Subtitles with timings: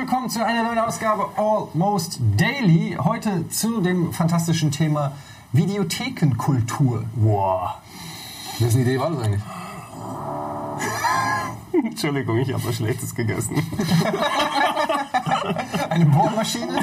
[0.00, 2.96] willkommen zu einer neuen Ausgabe Almost Daily.
[2.98, 5.12] Heute zu dem fantastischen Thema
[5.52, 7.04] Videothekenkultur.
[7.16, 7.82] Boah.
[8.60, 9.42] Wessen Idee war das eigentlich?
[11.84, 13.56] Entschuldigung, ich habe was Schlechtes gegessen.
[15.90, 16.78] Eine Bohrmaschine?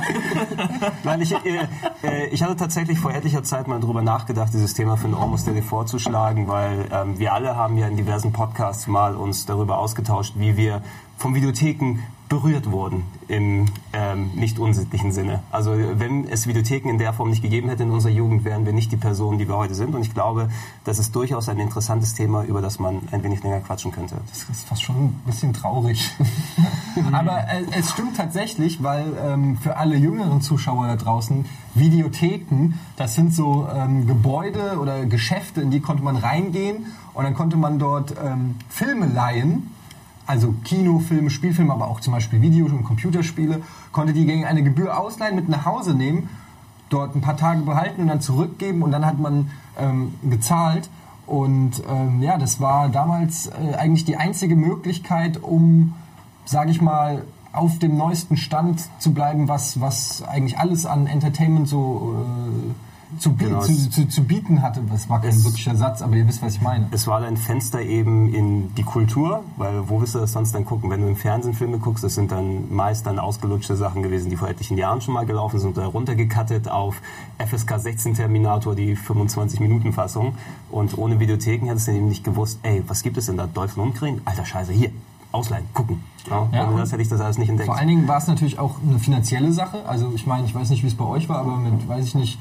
[1.04, 1.68] Nein, ich, äh,
[2.04, 5.48] äh, ich hatte tatsächlich vor etlicher Zeit mal darüber nachgedacht, dieses Thema für ein Almost
[5.48, 10.34] Daily vorzuschlagen, weil ähm, wir alle haben ja in diversen Podcasts mal uns darüber ausgetauscht,
[10.35, 10.84] wie wir
[11.17, 11.99] von Videotheken
[12.30, 15.43] berührt wurden im ähm, nicht unsittlichen Sinne.
[15.49, 18.73] Also wenn es Videotheken in der Form nicht gegeben hätte in unserer Jugend, wären wir
[18.73, 19.95] nicht die Personen, die wir heute sind.
[19.95, 20.49] Und ich glaube,
[20.84, 24.17] das ist durchaus ein interessantes Thema, über das man ein wenig länger quatschen könnte.
[24.30, 26.12] Das ist fast schon ein bisschen traurig.
[27.13, 31.45] Aber äh, es stimmt tatsächlich, weil ähm, für alle jüngeren Zuschauer da draußen,
[31.76, 37.35] Videotheken, das sind so ähm, Gebäude oder Geschäfte, in die konnte man reingehen und dann
[37.35, 39.71] konnte man dort ähm, Filme leihen
[40.27, 43.61] also Kinofilme, Spielfilme, aber auch zum Beispiel Video- und Computerspiele,
[43.91, 46.29] konnte die gegen eine Gebühr ausleihen, mit nach Hause nehmen,
[46.89, 50.89] dort ein paar Tage behalten und dann zurückgeben und dann hat man ähm, gezahlt.
[51.25, 55.93] Und ähm, ja, das war damals äh, eigentlich die einzige Möglichkeit, um,
[56.45, 61.67] sage ich mal, auf dem neuesten Stand zu bleiben, was, was eigentlich alles an Entertainment
[61.67, 62.87] so äh,
[63.20, 64.81] zu, genau, zu, zu, zu, bieten hatte.
[64.90, 66.88] Das war kein es, wirklicher Satz, aber ihr wisst, was ich meine.
[66.91, 70.66] Es war ein Fenster eben in die Kultur, weil wo willst du das sonst dann
[70.66, 70.90] gucken?
[70.90, 74.35] Wenn du im Fernsehen Filme guckst, das sind dann meist dann ausgelutschte Sachen gewesen, die
[74.35, 77.02] vor etlichen Jahren schon mal gelaufen sind, oder runtergekattet auf
[77.38, 80.35] FSK 16 Terminator, die 25-Minuten-Fassung.
[80.69, 83.47] Und ohne Videotheken hättest du eben nicht gewusst, ey, was gibt es denn da?
[83.47, 84.22] Dolphin und Krähen?
[84.25, 84.91] Alter Scheiße, hier,
[85.31, 86.03] ausleihen, gucken.
[86.30, 87.68] Ja, ja, ohne das hätte ich das alles nicht entdeckt.
[87.68, 89.88] Vor allen Dingen war es natürlich auch eine finanzielle Sache.
[89.88, 92.16] Also ich meine, ich weiß nicht, wie es bei euch war, aber mit, weiß ich
[92.16, 92.38] nicht,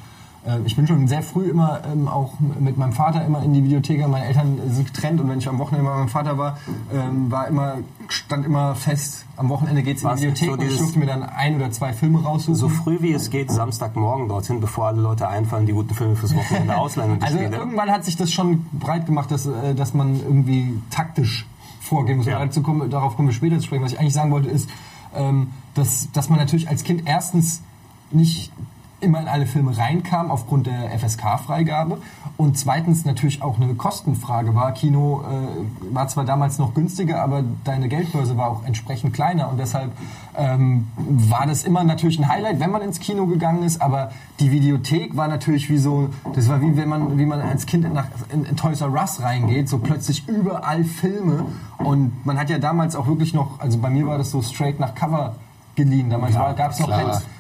[0.65, 4.07] ich bin schon sehr früh immer ähm, auch mit meinem Vater immer in die Videothek.
[4.07, 6.59] Meine Eltern sind getrennt und wenn ich am Wochenende bei meinem Vater war,
[6.93, 7.79] ähm, war immer
[8.09, 11.07] stand immer fest, am Wochenende geht es in die Videothek so und ich durfte mir
[11.07, 12.55] dann ein oder zwei Filme raussuchen.
[12.55, 16.35] So früh wie es geht, Samstagmorgen dorthin, bevor alle Leute einfallen, die guten Filme fürs
[16.35, 17.23] Wochenende ausleihen.
[17.23, 17.57] also Spiele.
[17.57, 21.47] irgendwann hat sich das schon breit gemacht, dass, äh, dass man irgendwie taktisch
[21.81, 22.27] vorgehen muss.
[22.27, 22.39] Ja.
[22.39, 23.85] Dazu kommen, darauf kommen wir später zu sprechen.
[23.85, 24.69] Was ich eigentlich sagen wollte ist,
[25.15, 27.63] ähm, dass, dass man natürlich als Kind erstens
[28.11, 28.53] nicht
[29.01, 31.99] immer in alle Filme reinkam aufgrund der FSK-Freigabe
[32.37, 34.73] und zweitens natürlich auch eine Kostenfrage war.
[34.73, 39.49] Kino äh, war zwar damals noch günstiger, aber deine Geldbörse war auch entsprechend kleiner.
[39.49, 39.93] Und deshalb
[40.35, 44.51] ähm, war das immer natürlich ein Highlight, wenn man ins Kino gegangen ist, aber die
[44.51, 48.07] Videothek war natürlich wie so, das war wie wenn man, wie man als Kind nach,
[48.33, 51.47] in, in Toys R Us reingeht, so plötzlich überall Filme.
[51.79, 54.81] Und man hat ja damals auch wirklich noch, also bei mir war das so straight
[54.81, 55.37] nach Cover
[55.75, 56.11] geliehen.
[56.11, 56.89] Damals ja, gab es noch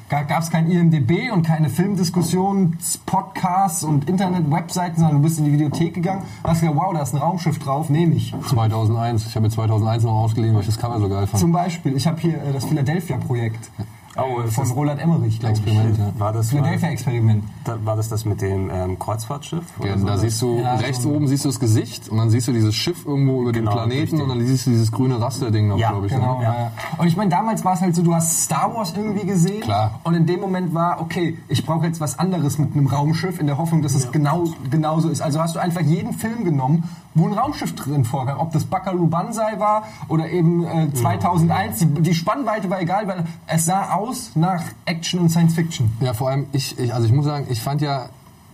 [0.08, 5.52] gab es kein IMDB und keine Filmdiskussionen, Podcasts und Internet-Webseiten, sondern du bist in die
[5.52, 8.34] Videothek gegangen, hast gesagt, wow, da ist ein Raumschiff drauf, nehme ich.
[8.48, 11.40] 2001, ich habe mir 2001 noch ausgeliehen, weil ich das Cover so geil fand.
[11.40, 13.70] Zum Beispiel, ich habe hier äh, das Philadelphia-Projekt.
[14.18, 15.74] Oh, von Roland Emmerich, glaube ich.
[15.74, 16.12] Ja.
[16.18, 17.44] War das Philadelphia-Experiment.
[17.64, 19.64] Da, war das das mit dem ähm, Kreuzfahrtschiff?
[19.84, 20.06] Ja, so?
[20.06, 22.52] da siehst du, ja, rechts so oben siehst du das Gesicht und dann siehst du
[22.52, 24.20] dieses Schiff irgendwo über genau, den Planeten richtig.
[24.20, 26.12] und dann siehst du dieses grüne Rasterding noch, ja, glaube ich.
[26.12, 26.44] Genau, ne?
[26.44, 26.54] ja.
[26.54, 26.72] ja.
[26.98, 30.00] Und ich meine, damals war es halt so, du hast Star Wars irgendwie gesehen Klar.
[30.04, 33.46] und in dem Moment war, okay, ich brauche jetzt was anderes mit einem Raumschiff in
[33.46, 35.20] der Hoffnung, dass es genau genauso ist.
[35.20, 36.84] Also hast du einfach jeden Film genommen,
[37.16, 38.38] wo ein Raumschiff drin vorkam.
[38.38, 41.78] Ob das Buckaroo Banzai war oder eben äh, 2001.
[41.78, 45.90] Die, die Spannweite war egal, weil es sah aus nach Action und Science Fiction.
[46.00, 48.08] Ja, vor allem, ich, ich, also ich muss sagen, ich fand ja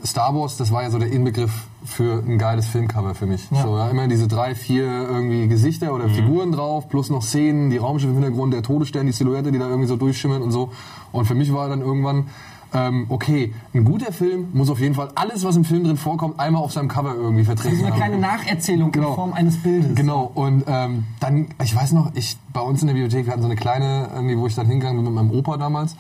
[0.05, 3.49] Star Wars, das war ja so der Inbegriff für ein geiles Filmcover für mich.
[3.51, 3.63] Ja.
[3.63, 6.15] So, ja, immer diese drei, vier irgendwie Gesichter oder mhm.
[6.15, 9.69] Figuren drauf, plus noch Szenen, die Raumschiffe im Hintergrund, der Todesstern, die Silhouette, die da
[9.69, 10.71] irgendwie so durchschimmern und so.
[11.13, 12.29] Und für mich war dann irgendwann,
[12.75, 16.41] ähm, okay, ein guter Film muss auf jeden Fall alles, was im Film drin vorkommt,
[16.41, 19.11] einmal auf seinem Cover irgendwie vertreten also eine kleine Nacherzählung genau.
[19.11, 19.95] in Form eines Bildes.
[19.95, 23.43] Genau, und ähm, dann, ich weiß noch, ich bei uns in der Bibliothek, wir hatten
[23.43, 25.97] so eine kleine, irgendwie, wo ich dann hingegangen bin mit meinem Opa damals,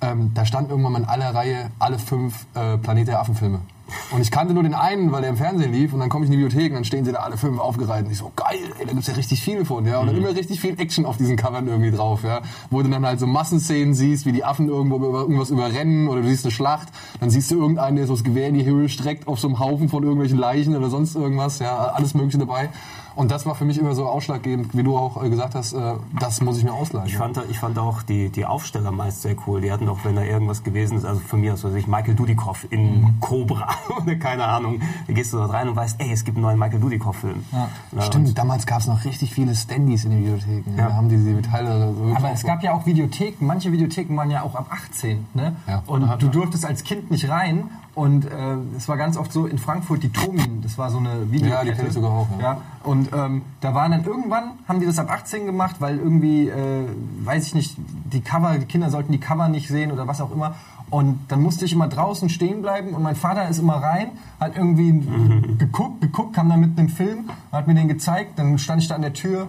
[0.00, 3.60] ähm, da stand irgendwann mal in aller Reihe alle fünf äh, Planet der Affen-Filme.
[4.10, 5.92] Und ich kannte nur den einen, weil der im Fernsehen lief.
[5.92, 8.04] Und dann komme ich in die Bibliothek und dann stehen sie da alle fünf aufgereiht.
[8.04, 9.86] Und ich so, geil, ey, da gibt's ja richtig viele von.
[9.86, 10.00] Ja?
[10.00, 10.24] Und dann mhm.
[10.24, 12.22] immer richtig viel Action auf diesen Covern irgendwie drauf.
[12.24, 12.40] Ja?
[12.70, 16.08] Wo du dann halt so Massenszenen siehst, wie die Affen irgendwo über, irgendwas überrennen.
[16.08, 16.88] Oder du siehst eine Schlacht.
[17.20, 19.58] Dann siehst du irgendeinen, der so das Gewehr in die Höhe streckt auf so einem
[19.58, 21.58] Haufen von irgendwelchen Leichen oder sonst irgendwas.
[21.58, 22.70] Ja, alles Mögliche dabei.
[23.16, 25.94] Und das war für mich immer so ausschlaggebend, wie du auch äh, gesagt hast, äh,
[26.20, 27.06] das muss ich mir ausleihen.
[27.06, 29.62] Ich fand, ich fand auch die, die Aufsteller meist sehr cool.
[29.62, 32.14] Die hatten auch, wenn da irgendwas gewesen ist, also von mir aus, weiß ich, Michael
[32.14, 33.20] Dudikoff in mhm.
[33.20, 33.68] Cobra
[34.02, 34.80] oder keine Ahnung.
[35.06, 37.44] Da gehst du dort rein und weißt, ey, es gibt einen neuen Michael Dudikoff-Film.
[37.52, 37.68] Ja.
[37.92, 40.76] Ja, Stimmt, damals gab es noch richtig viele Standys in den Videotheken.
[40.76, 40.88] Ja.
[40.88, 44.30] Da haben die die Metalle so Aber es gab ja auch Videotheken, manche Videotheken waren
[44.30, 45.26] ja auch ab 18.
[45.32, 45.56] Ne?
[45.66, 45.82] Ja.
[45.86, 48.28] Und du durftest als Kind nicht rein Und äh,
[48.76, 51.66] es war ganz oft so in Frankfurt die Tomin, das war so eine Videokette.
[51.66, 52.42] Ja, die kenn ich sogar auch, ja.
[52.42, 52.60] ja.
[52.82, 56.84] Und ähm, da waren dann irgendwann, haben die das ab 18 gemacht, weil irgendwie, äh,
[57.24, 57.74] weiß ich nicht,
[58.12, 60.56] die Cover, die Kinder sollten die Cover nicht sehen oder was auch immer.
[60.90, 64.58] Und dann musste ich immer draußen stehen bleiben und mein Vater ist immer rein, hat
[64.58, 64.92] irgendwie
[65.58, 68.94] geguckt, geguckt, kam dann mit einem Film, hat mir den gezeigt, dann stand ich da
[68.94, 69.48] an der Tür.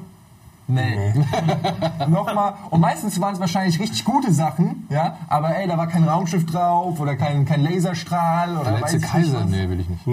[0.69, 1.13] Nee.
[2.09, 2.55] Nochmal.
[2.69, 5.17] Und meistens waren es wahrscheinlich richtig gute Sachen, ja.
[5.29, 9.07] Aber ey, da war kein Raumschiff drauf oder kein, kein Laserstrahl oder Der weiß letzte
[9.07, 9.39] Kaiser?
[9.41, 9.45] was.
[9.49, 10.05] Nee, will ich nicht.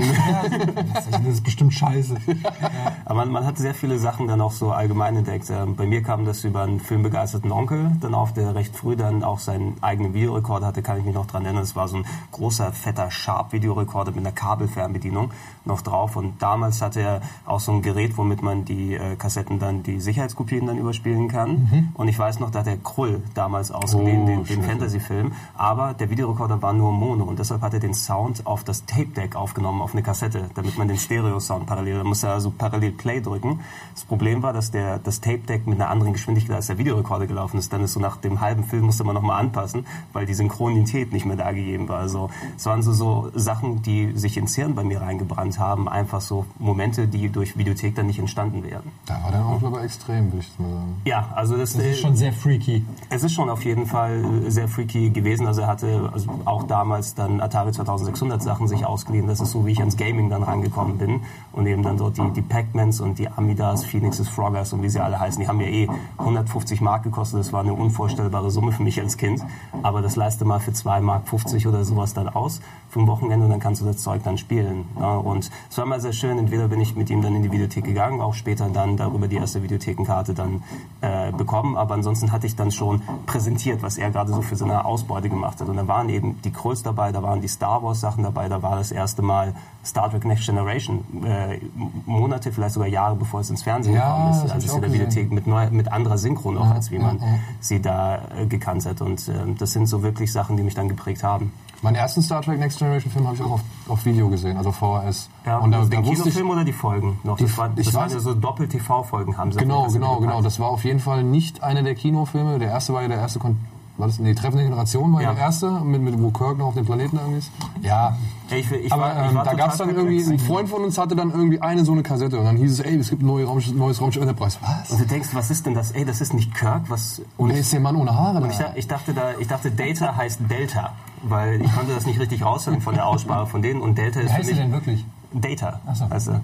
[0.94, 2.16] Das ist- das ist bestimmt scheiße.
[3.04, 5.50] Aber man, man hat sehr viele Sachen dann auch so allgemein entdeckt.
[5.50, 9.24] Ähm, Bei mir kam das über einen filmbegeisterten Onkel dann auf, der recht früh dann
[9.24, 11.62] auch seinen eigenen Videorekorder hatte, kann ich mich noch dran erinnern.
[11.64, 15.30] Es war so ein großer, fetter Sharp-Videorekorder mit einer Kabelfernbedienung
[15.64, 16.16] noch drauf.
[16.16, 20.00] Und damals hatte er auch so ein Gerät, womit man die äh, Kassetten dann, die
[20.44, 21.90] Sicherheitskopien dann überspielen kann.
[21.94, 24.62] Und ich weiß noch, da hat der Krull damals ausgeliehen, Oh, den, den.
[24.62, 25.32] Fantasy-Film.
[25.56, 29.36] Aber der Videorekorder war nur Mono und deshalb hat er den Sound auf das Tape-Deck
[29.36, 33.20] aufgenommen, auf eine Kassette, damit man den Stereo-Sound parallel, da musste er also parallel Play
[33.20, 33.60] drücken.
[33.94, 37.58] Das Problem war, dass der, das Tape-Deck mit einer anderen Geschwindigkeit als der Videorekorder gelaufen
[37.58, 37.72] ist.
[37.72, 41.26] Dann ist so nach dem halben Film musste man nochmal anpassen, weil die Synchronität nicht
[41.26, 41.98] mehr da gegeben war.
[41.98, 45.88] Also es waren so, so Sachen, die sich ins Hirn bei mir reingebrannt haben.
[45.88, 48.92] Einfach so Momente, die durch Videothek dann nicht entstanden wären.
[49.06, 51.00] Da war der aber extrem, würde ich sagen.
[51.04, 52.84] Ja, also das, Das ist schon sehr freaky.
[53.10, 55.46] es ist schon auf jeden Fall sehr freaky gewesen.
[55.46, 59.26] Also er hatte also auch damals dann Atari 2600 Sachen sich ausgeliehen.
[59.26, 61.20] Das ist so, wie ich ans Gaming dann rangekommen bin.
[61.52, 65.00] Und eben dann dort die, die Pac-Mans und die Amidas, Phoenixes, Froggers und wie sie
[65.00, 65.40] alle heißen.
[65.40, 65.88] Die haben ja eh
[66.18, 67.40] 150 Mark gekostet.
[67.40, 69.42] Das war eine unvorstellbare Summe für mich als Kind.
[69.82, 73.44] Aber das leiste mal für 2 Mark 50 oder sowas dann aus für ein Wochenende
[73.44, 74.84] und dann kannst du das Zeug dann spielen.
[74.98, 76.38] Ja, und es war mal sehr schön.
[76.38, 79.36] Entweder bin ich mit ihm dann in die Videothek gegangen, auch später dann darüber die
[79.36, 80.62] erste Videothekenkarte dann
[81.02, 81.76] äh, bekommen.
[81.76, 85.60] Aber ansonsten hatte ich dann schon präsentiert, was er gerade so für seine Ausbeute gemacht
[85.60, 85.68] hat.
[85.68, 88.62] Und da waren eben die Krulls dabei, da waren die Star Wars Sachen dabei, da
[88.62, 89.54] war das erste Mal
[89.84, 91.04] Star Trek Next Generation.
[91.24, 91.58] Äh,
[92.06, 94.52] Monate, vielleicht sogar Jahre bevor es ins Fernsehen Ja, gekommen ist.
[94.52, 94.94] Also es in der.
[94.94, 97.20] Videothek mit, neu, mit anderer Synchro noch, als wie man
[97.60, 99.00] sie da äh, gekannt hat.
[99.00, 101.52] Und ähm, das sind so wirklich Sachen, die mich dann geprägt haben.
[101.82, 104.72] Meinen ersten Star Trek Next Generation Film habe ich auch auf, auf Video gesehen, also
[104.72, 105.28] VHS.
[105.44, 107.36] Ja, und da, also den Kinofilm oder die Folgen noch?
[107.36, 109.58] Die- Das, war, ich das waren weiß- ja so Doppel-TV-Folgen, haben sie.
[109.58, 110.40] Genau, genau, genau.
[110.42, 112.58] Das war auf jeden Fall nicht einer der Kinofilme.
[112.58, 113.58] Der erste war ja der erste, Kon
[113.96, 115.32] war das, nee, Treffen der Generation war ja.
[115.32, 117.50] Der erste, mit, mit, wo Kirk noch auf dem Planeten irgendwie ist.
[117.82, 118.16] Ja,
[118.50, 121.14] ich, ich aber war, ähm, da gab es dann irgendwie, ein Freund von uns hatte
[121.14, 123.44] dann irgendwie eine so eine Kassette und dann hieß es, ey, es gibt ein neue
[123.44, 124.58] Raumschiff, neues Raumschiff Enterprise.
[124.60, 124.90] Was?
[124.90, 125.92] Und du denkst, was ist denn das?
[125.92, 127.22] Ey, das ist nicht Kirk, was...
[127.36, 130.40] Und er ist der Mann ohne Haare Ich, ich dachte da, ich dachte Data heißt
[130.50, 130.92] Delta,
[131.22, 134.26] weil ich konnte das nicht richtig raushören von der Aussprache von denen und Delta ist
[134.26, 135.06] Wie für heißt sie mich denn wirklich?
[135.32, 135.80] Data.
[135.86, 136.10] Ach so.
[136.10, 136.40] Weißt du?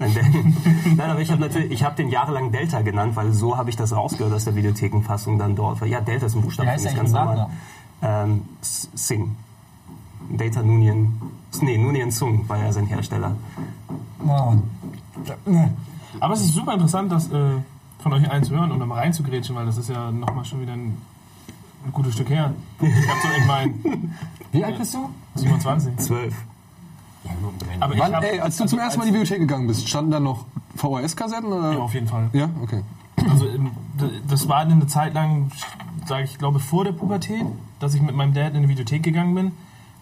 [0.96, 3.76] Nein, aber ich habe natürlich, ich habe den jahrelang Delta genannt, weil so habe ich
[3.76, 5.80] das rausgehört aus der Videothekenfassung dann dort.
[5.80, 6.68] Weil, ja, Delta ist ein Buchstabe.
[6.70, 7.46] Für mich, der eigentlich mit
[8.02, 9.36] Ähm, S- Sing.
[10.30, 11.20] Data Nunien.
[11.60, 13.36] Nee, Nunien Sung war ja sein Hersteller.
[14.26, 14.54] Oh.
[15.44, 15.74] Ne.
[16.18, 17.56] Aber es ist super interessant, das äh,
[17.98, 20.60] von euch allen zu hören und da mal reinzugrätschen, weil das ist ja nochmal schon
[20.62, 20.96] wieder ein,
[21.84, 22.54] ein gutes Stück her.
[22.80, 23.74] Ich hab so, ich meine,
[24.52, 25.10] Wie alt bist du?
[25.34, 25.96] 27.
[25.98, 26.34] Zwölf.
[27.80, 30.10] Aber Wann, hab, ey, als du zum ersten Mal in die Bibliothek gegangen bist, standen
[30.10, 30.44] da noch
[30.76, 31.50] VHS-Kassetten?
[31.50, 32.30] Ja, auf jeden Fall.
[32.32, 32.82] Ja, okay.
[33.28, 33.70] Also ähm,
[34.28, 35.50] das war eine Zeit lang,
[36.06, 37.44] sage ich glaube, vor der Pubertät,
[37.78, 39.52] dass ich mit meinem Dad in die Videothek gegangen bin.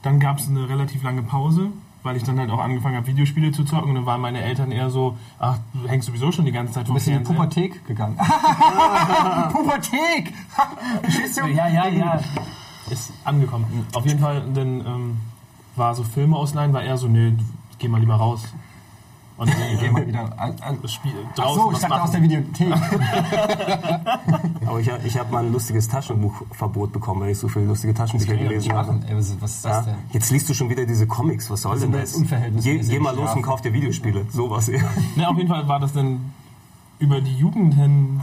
[0.03, 1.71] Dann gab es eine relativ lange Pause,
[2.05, 3.89] weil ich dann halt auch angefangen habe, Videospiele zu zocken.
[3.91, 6.85] Und dann waren meine Eltern eher so, ach, du hängst sowieso schon die ganze Zeit
[6.85, 7.37] Du vom bist in die Fernseher.
[7.37, 8.17] Pubertät gegangen.
[11.37, 11.47] Du?
[11.47, 12.21] Ja, ja, ja.
[12.91, 13.87] Ist angekommen.
[13.95, 15.17] Auf jeden Fall, dann ähm,
[15.79, 17.33] war so Filme ausleihen, war eher so, nee,
[17.79, 18.43] geh mal lieber raus.
[19.37, 20.37] Und dann Geh mal wieder.
[20.37, 20.89] An, an.
[20.89, 22.23] Spiel, Ach draußen so, ich dachte aus der.
[22.23, 22.73] Videothek.
[24.67, 28.35] Aber ich, ich habe mal ein lustiges Taschenbuchverbot bekommen, weil ich so viele lustige Taschenbücher
[28.37, 29.01] gelesen habe.
[29.07, 29.83] Ey, was, ist das Ja?
[29.83, 29.95] denn?
[30.11, 31.49] Jetzt liest du schon wieder diese Comics.
[31.51, 32.21] Was soll Das denn das?
[32.65, 34.27] Geh, geh mal los und kauf dir Videospiele.
[34.31, 34.67] Sowas.
[34.67, 34.81] Ja.
[35.15, 36.33] Ne, auf jeden Fall war das dann
[36.99, 38.21] über die Jugend hin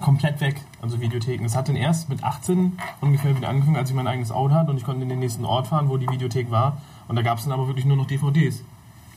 [0.00, 1.44] komplett weg, also Videotheken.
[1.44, 4.70] Es hat dann erst mit 18 ungefähr wieder angefangen, als ich mein eigenes Auto hatte
[4.70, 6.80] und ich konnte in den nächsten Ort fahren, wo die Videothek war.
[7.08, 8.64] Und da gab es dann aber wirklich nur noch DVDs.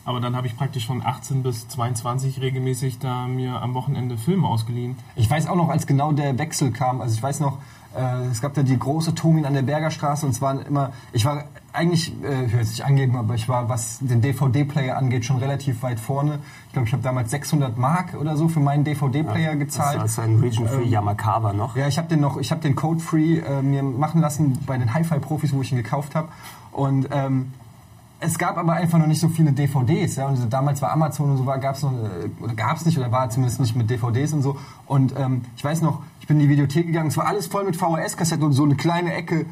[0.06, 4.48] Aber dann habe ich praktisch von 18 bis 22 regelmäßig da mir am Wochenende Filme
[4.48, 4.96] ausgeliehen.
[5.16, 7.58] Ich weiß auch noch, als genau der Wechsel kam, also ich weiß noch,
[7.96, 11.26] äh, es gab da die große Tomin an der Bergerstraße und es waren immer, ich
[11.26, 15.26] war eigentlich, äh, ich will jetzt nicht angeben, aber ich war, was den DVD-Player angeht,
[15.26, 16.40] schon relativ weit vorne.
[16.68, 20.02] Ich glaube, ich habe damals 600 Mark oder so für meinen DVD-Player gezahlt.
[20.02, 21.76] Das ist ein Region Free Yamakawa noch.
[21.76, 24.78] Ja, ich habe den noch, ich habe den Code Free äh, mir machen lassen bei
[24.78, 26.30] den Hi-Fi-Profis, wo ich ihn gekauft habe.
[26.72, 27.54] Und ähm,
[28.22, 30.18] es gab aber einfach noch nicht so viele DVDs.
[30.18, 30.28] Ja?
[30.28, 33.12] Und damals war Amazon und so, gab es noch, äh, oder gab es nicht, oder
[33.12, 34.58] war zumindest nicht mit DVDs und so.
[34.88, 37.64] Und ähm, ich weiß noch, ich bin in die Videothek gegangen, es war alles voll
[37.64, 39.46] mit VHS-Kassetten und so eine kleine Ecke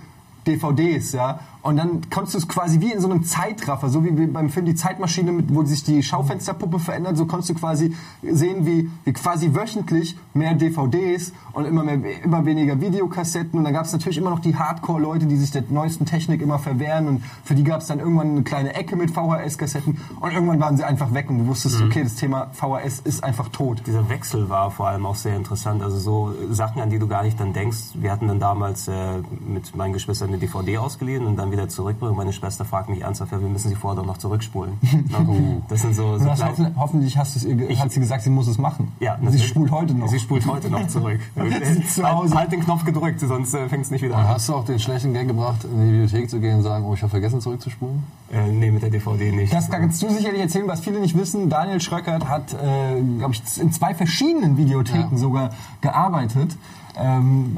[0.45, 1.39] DVDs, ja.
[1.67, 4.65] Und dann konntest du es quasi wie in so einem Zeitraffer, so wie beim Film
[4.65, 7.93] Die Zeitmaschine, mit, wo sich die Schaufensterpuppe verändert, so konntest du quasi
[8.23, 13.59] sehen, wie, wie quasi wöchentlich mehr DVDs und immer, mehr, immer weniger Videokassetten.
[13.59, 16.57] Und dann gab es natürlich immer noch die Hardcore-Leute, die sich der neuesten Technik immer
[16.57, 17.05] verwehren.
[17.09, 19.97] Und für die gab es dann irgendwann eine kleine Ecke mit VHS-Kassetten.
[20.21, 23.49] Und irgendwann waren sie einfach weg und du wusstest, okay, das Thema VHS ist einfach
[23.49, 23.83] tot.
[23.85, 25.83] Dieser Wechsel war vor allem auch sehr interessant.
[25.83, 27.95] Also so Sachen, an die du gar nicht dann denkst.
[27.95, 32.15] Wir hatten dann damals äh, mit meinen Geschwistern eine DVD ausgeliehen und dann wieder zurückbringen.
[32.15, 34.73] Meine Schwester fragt mich ernsthaft, ja, wir müssen sie vorher doch noch zurückspulen.
[35.69, 38.57] Das sind so, so kleine- hoffen, hoffentlich hast ge- hat sie gesagt, sie muss es
[38.57, 38.91] machen.
[38.99, 40.07] Ja, sie spult heute noch.
[40.07, 41.19] Sie spult heute noch zurück.
[41.87, 44.27] zu halt, halt den Knopf gedrückt, sonst äh, fängt es nicht wieder Und an.
[44.29, 46.93] hast du auch den schlechten Gag gebracht, in die Bibliothek zu gehen und sagen, oh,
[46.93, 48.03] ich habe vergessen zurückzuspulen?
[48.31, 49.53] Äh, nee, mit der DVD nicht.
[49.53, 51.49] Das kannst du sicherlich erzählen, was viele nicht wissen.
[51.49, 55.17] Daniel Schröckert hat, äh, glaube ich, in zwei verschiedenen Videotheken Ja.
[55.17, 55.49] sogar
[55.81, 56.57] gearbeitet.
[56.99, 57.55] Ähm,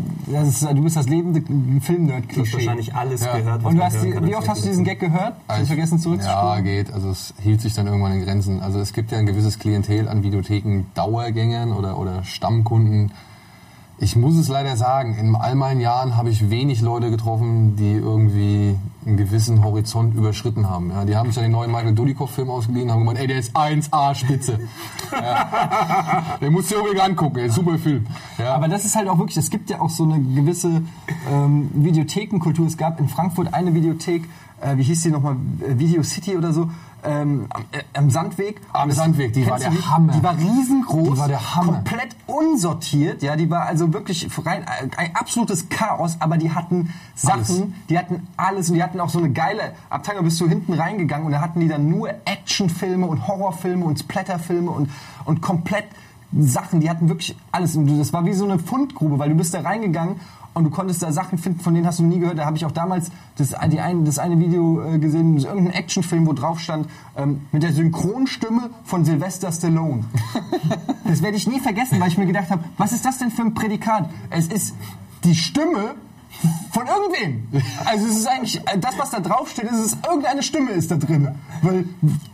[0.48, 2.53] ist, du bist das lebende du hast Film-Nerd-Klischee.
[2.53, 3.38] wahrscheinlich alles Ja.
[3.38, 5.36] gehört, was Und hast, die, kann wie oft hast du diesen Gag gehört?
[5.50, 6.63] Ich hab vergessen Ja, zurückzuspulen.
[6.63, 6.93] geht.
[6.93, 8.60] Also es hielt sich dann irgendwann in Grenzen.
[8.62, 13.12] Also es gibt ja ein gewisses Klientel an Videotheken Dauergängern oder, oder Stammkunden.
[14.01, 17.93] Ich muss es leider sagen, in all meinen Jahren habe ich wenig Leute getroffen, die
[17.93, 18.75] irgendwie
[19.06, 20.91] einen gewissen Horizont überschritten haben.
[20.91, 23.39] Ja, die haben sich ja den neuen Michael Dudikoff-Film ausgeliehen und haben gemeint, ey, der
[23.39, 24.60] ist 1A Spitze.
[25.12, 26.38] ja.
[26.41, 28.06] Den musst du dir unbedingt angucken, ey, super Film.
[28.38, 28.56] Ja.
[28.56, 30.84] Aber das ist halt auch wirklich, es gibt ja auch so eine gewisse
[31.32, 32.68] ähm, Videothekenkultur.
[32.68, 34.24] Es gab in Frankfurt eine Videothek,
[34.62, 36.70] äh, wie hieß die nochmal, äh, Video City oder so,
[37.03, 37.48] ähm,
[37.94, 38.62] am, äh, Sandweg.
[38.74, 40.13] Am Sandweg, die war der Hammer.
[40.13, 41.74] Die war riesengroß, Die war der Hammer.
[41.74, 46.94] komplett unsortiert, ja, die war also wirklich rein, äh, ein absolutes Chaos, aber die hatten
[47.15, 47.63] Sachen, Alles.
[47.89, 50.74] die hatten alles und die hatten auch so eine geile Abteilung, da bist du hinten
[50.74, 54.89] reingegangen und da hatten die dann nur Actionfilme und Horrorfilme und Splatterfilme und,
[55.25, 55.86] und komplett
[56.32, 57.75] Sachen, die hatten wirklich alles.
[57.75, 60.18] Und das war wie so eine Fundgrube, weil du bist da reingegangen
[60.53, 62.38] und du konntest da Sachen finden, von denen hast du nie gehört.
[62.38, 66.27] Da habe ich auch damals das, die ein, das eine Video äh, gesehen, irgendein Actionfilm,
[66.27, 70.06] wo drauf stand, ähm, mit der Synchronstimme von Sylvester Stallone.
[71.06, 73.44] das werde ich nie vergessen, weil ich mir gedacht habe, was ist das denn für
[73.44, 74.10] ein Prädikat?
[74.29, 74.75] Es ist
[75.24, 75.96] die Stimme
[76.72, 77.48] von irgendwem.
[77.86, 80.96] Also es ist eigentlich, äh, das was da draufsteht, ist es, irgendeine Stimme ist da
[80.96, 81.29] drin.
[81.62, 81.86] Weil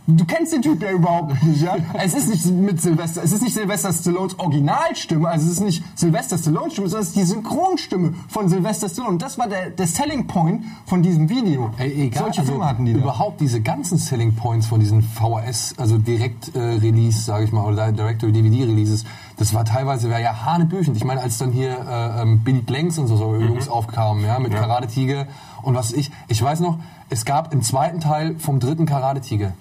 [0.06, 1.76] du kennst den Typ ja überhaupt nicht, ja?
[1.94, 5.82] Es ist nicht mit Sylvester, es ist nicht Sylvester Stallones Originalstimme, also es ist nicht
[5.94, 9.14] Sylvester Stallones Stimme, sondern es ist die Synchronstimme von Sylvester Stallone.
[9.14, 11.70] Und das war der, der Selling Point von diesem Video.
[11.78, 13.00] Ey, egal, Solche also Filme hatten die da.
[13.00, 19.04] Überhaupt diese ganzen Selling Points von diesen VHS, also Direkt-Release, sage ich mal, oder Direct-to-DVD-Releases,
[19.36, 20.96] das war teilweise war ja hanebüchend.
[20.96, 24.38] Ich meine, als dann hier äh, ähm, Billy Blanks und so, so Jungs aufkamen, ja,
[24.38, 25.26] mit Karate Tiger
[25.66, 26.10] und was ich.
[26.28, 26.78] Ich weiß noch,
[27.10, 29.52] es gab einen zweiten Teil vom dritten Karate Tiger.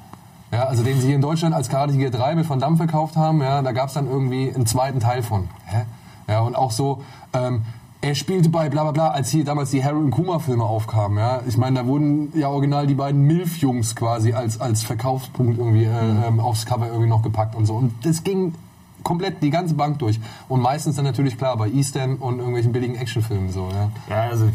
[0.51, 3.15] Ja, also den sie hier in Deutschland als Karate Tiger 3 mit Van Damme verkauft
[3.15, 5.49] haben, ja, da gab es dann irgendwie einen zweiten Teil von.
[5.65, 5.81] Hä?
[6.27, 7.01] Ja, und auch so,
[7.33, 7.63] ähm,
[8.01, 11.17] er spielte bei bla bla bla, als hier damals die Harold und Kuma Filme aufkamen,
[11.17, 11.41] ja.
[11.47, 16.27] Ich meine, da wurden ja original die beiden Milf-Jungs quasi als, als Verkaufspunkt irgendwie äh,
[16.27, 17.73] ähm, aufs Cover irgendwie noch gepackt und so.
[17.73, 18.53] Und das ging
[19.05, 20.19] komplett die ganze Bank durch.
[20.49, 23.89] Und meistens dann natürlich klar bei Eastern und irgendwelchen billigen Actionfilmen so, ja.
[24.09, 24.47] Ja, also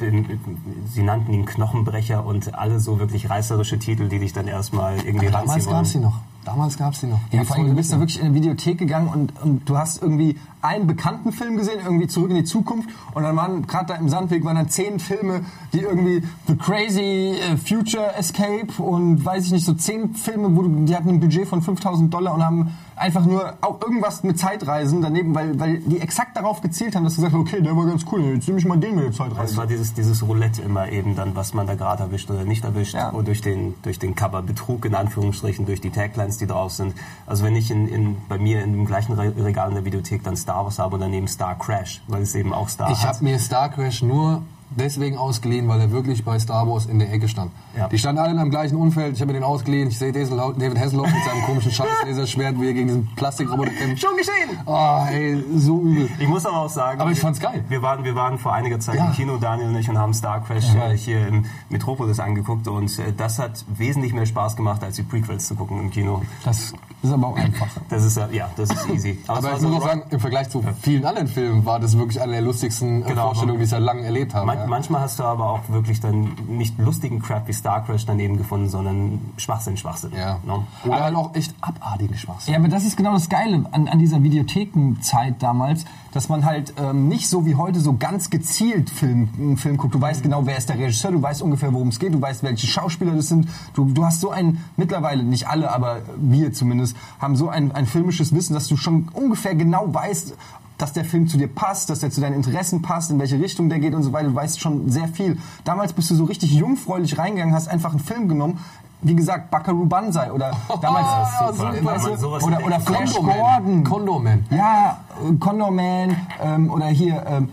[0.93, 5.29] sie nannten ihn Knochenbrecher und alle so wirklich reißerische Titel, die dich dann erstmal irgendwie
[5.29, 6.05] Aber damals gab es wollen.
[6.05, 6.21] noch.
[6.45, 7.21] Damals gab es die noch.
[7.33, 10.03] Ja, vor allem, du bist da wirklich in eine Videothek gegangen und, und du hast
[10.03, 13.95] irgendwie einen bekannten Film gesehen, irgendwie zurück in die Zukunft und dann waren gerade da
[13.97, 15.43] im Sandweg waren dann zehn Filme,
[15.75, 20.63] die irgendwie The Crazy äh, Future Escape und weiß ich nicht, so zehn Filme, wo
[20.63, 24.39] du, die hatten ein Budget von 5000 Dollar und haben einfach nur auch irgendwas mit
[24.39, 27.77] Zeitreisen daneben, weil, weil die exakt darauf gezielt haben, dass du gesagt hast, okay, der
[27.77, 29.57] war ganz cool, jetzt nehme ich mal den mit der Es Zeitreise.
[29.57, 32.95] war dieses, dieses Roulette immer eben dann, was man da gerade erwischt oder nicht erwischt.
[32.95, 33.09] Ja.
[33.09, 36.95] Und durch den, durch den Cover-Betrug in Anführungsstrichen, durch die Taglines, die drauf sind.
[37.27, 40.23] Also wenn ich in, in, bei mir in dem gleichen Re Regal in der Videothek
[40.23, 43.25] dann Star Wars habe und daneben Star Crash, weil es eben auch Star Ich habe
[43.25, 47.29] mir Star Crash nur deswegen ausgeliehen, weil er wirklich bei Star Wars in der Ecke
[47.29, 47.51] stand.
[47.77, 47.89] Ja.
[47.89, 49.15] Die standen alle am gleichen Umfeld.
[49.17, 49.89] Ich habe mir den ausgeliehen.
[49.89, 54.01] Ich sehe David Hasselhoff mit seinem komischen Scheißlaserschwert, wie er gegen diesen Plastikroboter kämpft.
[54.03, 54.59] Schon geschehen!
[54.67, 56.09] Oh, ey, so übel.
[56.19, 57.65] Ich muss aber auch sagen, Aber ich wir- fand's geil.
[57.69, 59.07] Wir waren, wir waren vor einiger Zeit Ja.
[59.07, 62.99] im Kino, Daniel und ich, und haben Star Crash äh, hier im Metropolis angeguckt und
[62.99, 66.23] äh, das hat wesentlich mehr Spaß gemacht, als die Prequels zu gucken im Kino.
[66.45, 66.73] Das
[67.03, 67.67] ist aber auch einfach.
[67.89, 69.19] Das ist ja, ja, das ist easy.
[69.27, 72.21] Aber es ich muss auch sagen, im Vergleich zu vielen anderen Filmen war das wirklich
[72.21, 73.27] eine der lustigsten äh, Genau.
[73.27, 74.47] Vorstellungen, die ich seit langem erlebt habe.
[74.61, 74.67] Ja.
[74.67, 78.69] Manchmal hast du aber auch wirklich dann nicht lustigen Crap wie Star Crash daneben gefunden,
[78.69, 80.13] sondern Schwachsinn, Schwachsinn.
[80.17, 80.39] ja.
[80.45, 80.65] Ne?
[80.85, 82.47] Oder halt auch echt abartigen Spaß.
[82.47, 86.75] Ja, aber das ist genau das Geile an, an dieser Videothekenzeit damals, dass man halt
[86.77, 89.95] ähm, nicht so wie heute so ganz gezielt Film, einen Film guckt.
[89.95, 92.43] Du weißt genau, wer ist der Regisseur, du weißt ungefähr, worum es geht, du weißt,
[92.43, 93.49] welche Schauspieler das sind.
[93.75, 97.87] Du, du hast so ein, mittlerweile, nicht alle, aber wir zumindest, haben so ein, ein
[97.87, 100.35] filmisches Wissen, dass du schon ungefähr genau weißt,
[100.81, 103.69] dass der Film zu dir passt, dass der zu deinen Interessen passt, in welche Richtung
[103.69, 104.29] der geht und so weiter.
[104.29, 105.39] Du weißt schon sehr viel.
[105.65, 108.59] Damals bist du so richtig jungfräulich reingegangen, hast einfach einen Film genommen,
[109.03, 111.73] wie gesagt, Buckaroo Banzai oder damals ja, super.
[111.75, 111.83] super.
[111.83, 112.81] Man sowas oder, oder.
[112.81, 113.15] Flash.
[113.15, 113.85] Gordon.
[113.85, 114.45] Condom Man.
[114.51, 117.49] Ja, äh, Condor Man ähm, oder hier ähm,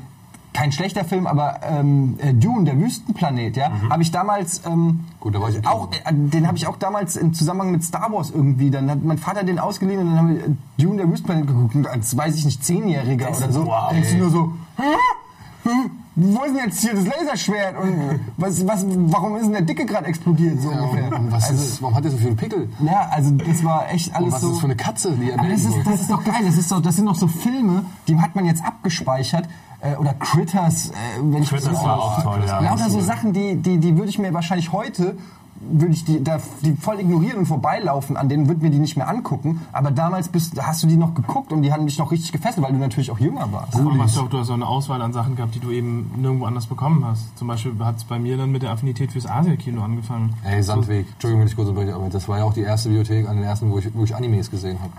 [0.57, 5.35] kein schlechter Film, aber ähm, äh, Dune, der Wüstenplanet, ja, habe ich damals ähm, Gut,
[5.35, 8.31] da war ich auch, äh, den habe ich auch damals im Zusammenhang mit Star Wars
[8.31, 8.71] irgendwie.
[8.71, 10.49] Dann hat mein Vater den ausgeliehen und dann haben wir äh,
[10.79, 14.17] Dune, der Wüstenplanet geguckt und als weiß ich nicht Zehnjähriger oder so, wow, denkst du
[14.17, 15.69] nur so, hä?
[15.69, 15.91] Hm?
[16.19, 19.85] Wo ist denn jetzt hier das Laserschwert und was, was, warum ist denn der Dicke
[19.85, 21.19] gerade explodiert so Ja, ungefähr?
[21.19, 22.69] und was also, ist, warum hat der so viele Pickel?
[22.83, 24.47] ja, also das war echt Und alles was so.
[24.47, 26.41] ist das für eine Katze, die er das ist, das ist doch geil.
[26.43, 29.47] Das, ist doch, das sind noch so Filme, die hat man jetzt abgespeichert.
[29.81, 30.89] Äh, oder Critters.
[30.89, 32.59] Äh, wenn ich Critters so- war auch toll, ja.
[32.59, 35.15] Lauter so Sachen, die, die, die würde ich mir wahrscheinlich heute
[35.59, 38.95] würde ich die, da, die voll ignorieren und vorbeilaufen, an denen würde mir die nicht
[38.95, 39.61] mehr angucken.
[39.71, 42.63] Aber damals bist, hast du die noch geguckt und die haben dich noch richtig gefesselt,
[42.65, 43.75] weil du natürlich auch jünger warst.
[43.75, 46.67] Allem hast du hast auch eine Auswahl an Sachen gehabt, die du eben nirgendwo anders
[46.67, 47.37] bekommen hast.
[47.37, 50.33] Zum Beispiel hat es bei mir dann mit der Affinität fürs Asia-Kino angefangen.
[50.43, 51.07] Ey, Sandweg.
[51.13, 53.49] Entschuldigung, wenn ich kurz unterbreche, aber das war ja auch die erste Bibliothek, eine der
[53.49, 54.91] ersten, wo ich, wo ich Animes gesehen habe.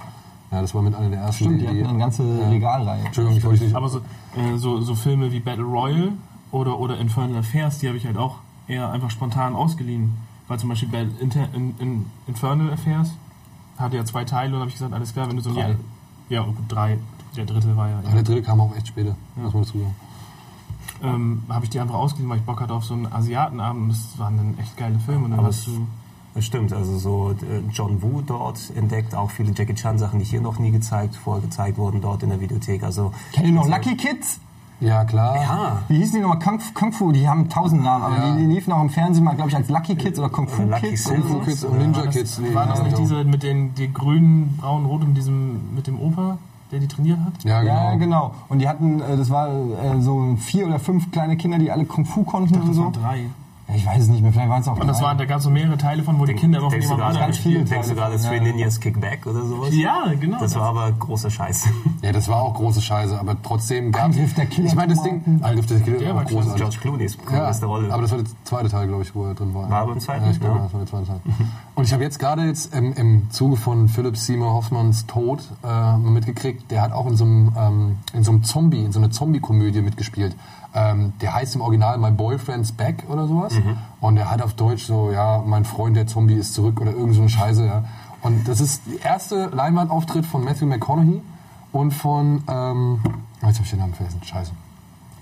[0.50, 1.44] Ja, das war mit einer der ersten.
[1.44, 3.04] Stimmt, die hatten eine ganze Regalreihe.
[3.04, 3.76] Entschuldigung, ich wollte dich nicht...
[3.76, 6.12] Aber so, äh, so, so Filme wie Battle Royale
[6.50, 8.36] oder, oder Infernal Affairs, die habe ich halt auch
[8.66, 10.16] eher einfach spontan ausgeliehen.
[10.46, 13.10] Weil zum Beispiel Battle, Inter, in, in Infernal Affairs
[13.76, 15.68] hatte ja zwei Teile und habe ich gesagt, alles klar, wenn du so ein Drei.
[15.68, 15.76] Jahr.
[16.30, 16.98] Ja, gut, drei.
[17.36, 17.98] Der dritte war ja.
[17.98, 19.94] Aber der dritte kam auch echt später, muss man dazu sagen.
[21.02, 23.88] ähm, habe ich die einfach ausgeliehen, weil ich Bock hatte auf so einen Asiatenabend und
[23.90, 25.26] das waren dann echt geile Filme.
[25.26, 25.86] Und dann Aber hast du.
[26.38, 27.34] Das stimmt, also so äh,
[27.72, 31.42] John Woo dort entdeckt, auch viele Jackie Chan Sachen, die hier noch nie gezeigt, vorher
[31.42, 32.84] gezeigt wurden dort in der Videothek.
[32.84, 34.38] Also Kennt ihr noch Lucky Kids?
[34.78, 35.34] Ja, klar.
[35.34, 36.38] ja, Wie hießen die nochmal?
[36.38, 38.30] Kung, Kung Fu, die haben tausend Namen, aber Ja.
[38.36, 40.62] die, die liefen auch im Fernsehen mal, glaube ich, als Lucky Kids oder Kung Fu
[40.62, 41.04] Oder Lucky Kids.
[41.08, 41.38] Kung oder Fu.
[41.40, 42.38] Kids und Ninja das, Kids.
[42.38, 45.88] nee, war das ja, nicht diese mit den die grünen, braun, rot und diesem mit
[45.88, 46.38] dem Opa,
[46.70, 47.42] der die trainiert hat?
[47.42, 47.74] Ja, genau.
[47.74, 48.34] Ja, genau.
[48.48, 51.84] Und die hatten, äh, das war äh, so vier oder fünf kleine Kinder, die alle
[51.84, 52.84] Kung Fu konnten und Das so.
[52.84, 53.24] waren drei.
[53.68, 55.06] Ja, Ich weiß es nicht mehr, vielleicht waren es auch Und das drei.
[55.06, 56.94] waren, da gab es so mehrere Teile von, wo die Kinder immer von denkst du
[56.94, 58.42] jemand gerade, ganz anderem viele denkst du gerade Three ja.
[58.42, 59.74] Ninjas Kickback oder sowas?
[59.74, 60.38] Ja, genau.
[60.40, 61.68] Das war aber großer Scheiß.
[62.00, 65.02] Ja, das war auch große Scheiße, aber trotzdem gab Angriff der Killer Ich meine, das
[65.02, 65.40] Ding.
[65.42, 66.54] Angriff der Killer Der war großartig.
[66.56, 67.92] George Clooney's Ja, beste Rolle.
[67.92, 69.68] aber das war der zweite Teil, glaube ich, wo er drin war.
[69.68, 70.62] War aber im zweiten, Ja, ich glaube, ja.
[70.64, 71.20] das war der zweite Teil.
[71.74, 75.96] Und ich habe jetzt gerade jetzt im, im Zuge von Philip Seymour Hoffmans Tod äh,
[75.98, 79.10] mitgekriegt, der hat auch in so einem, ähm, in so einem Zombie, in so einer
[79.10, 80.36] Zombie-Komödie mitgespielt.
[80.74, 83.54] Ähm, der heißt im Original My Boyfriend's Back oder sowas.
[84.00, 87.14] Und der hat auf Deutsch so, ja, mein Freund der Zombie ist zurück oder irgend
[87.14, 87.84] so eine Scheiße, ja.
[88.20, 91.22] Und das ist der erste Leinwandauftritt von Matthew McConaughey
[91.72, 93.00] und von, ähm,
[93.42, 94.52] jetzt habe ich den Namen vergessen, scheiße.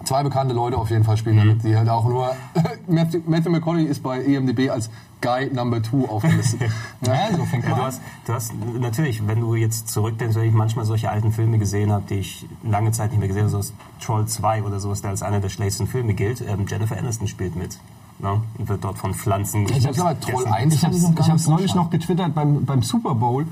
[0.07, 2.31] Zwei bekannte Leute auf jeden Fall spielen damit, die halt auch nur.
[2.87, 4.89] Matthew, Matthew McConaughey ist bei EMDB als
[5.21, 6.61] Guy Number Two aufgelistet.
[7.05, 7.87] Ja, so fängt Ja, man du, an.
[7.89, 11.91] hast, du hast natürlich, wenn du jetzt zurückdenkst, wenn ich manchmal solche alten Filme gesehen
[11.91, 15.11] habe, die ich lange Zeit nicht mehr gesehen habe, so Troll 2 oder sowas, der
[15.11, 17.79] als einer der schlechtesten Filme gilt, ähm, Jennifer Aniston spielt mit.
[18.21, 18.41] Ne?
[18.59, 20.95] Und wird dort von Pflanzen Ich hab's aber Troll 1 Ich habe
[21.39, 23.45] so neulich noch getwittert beim, beim Super Bowl.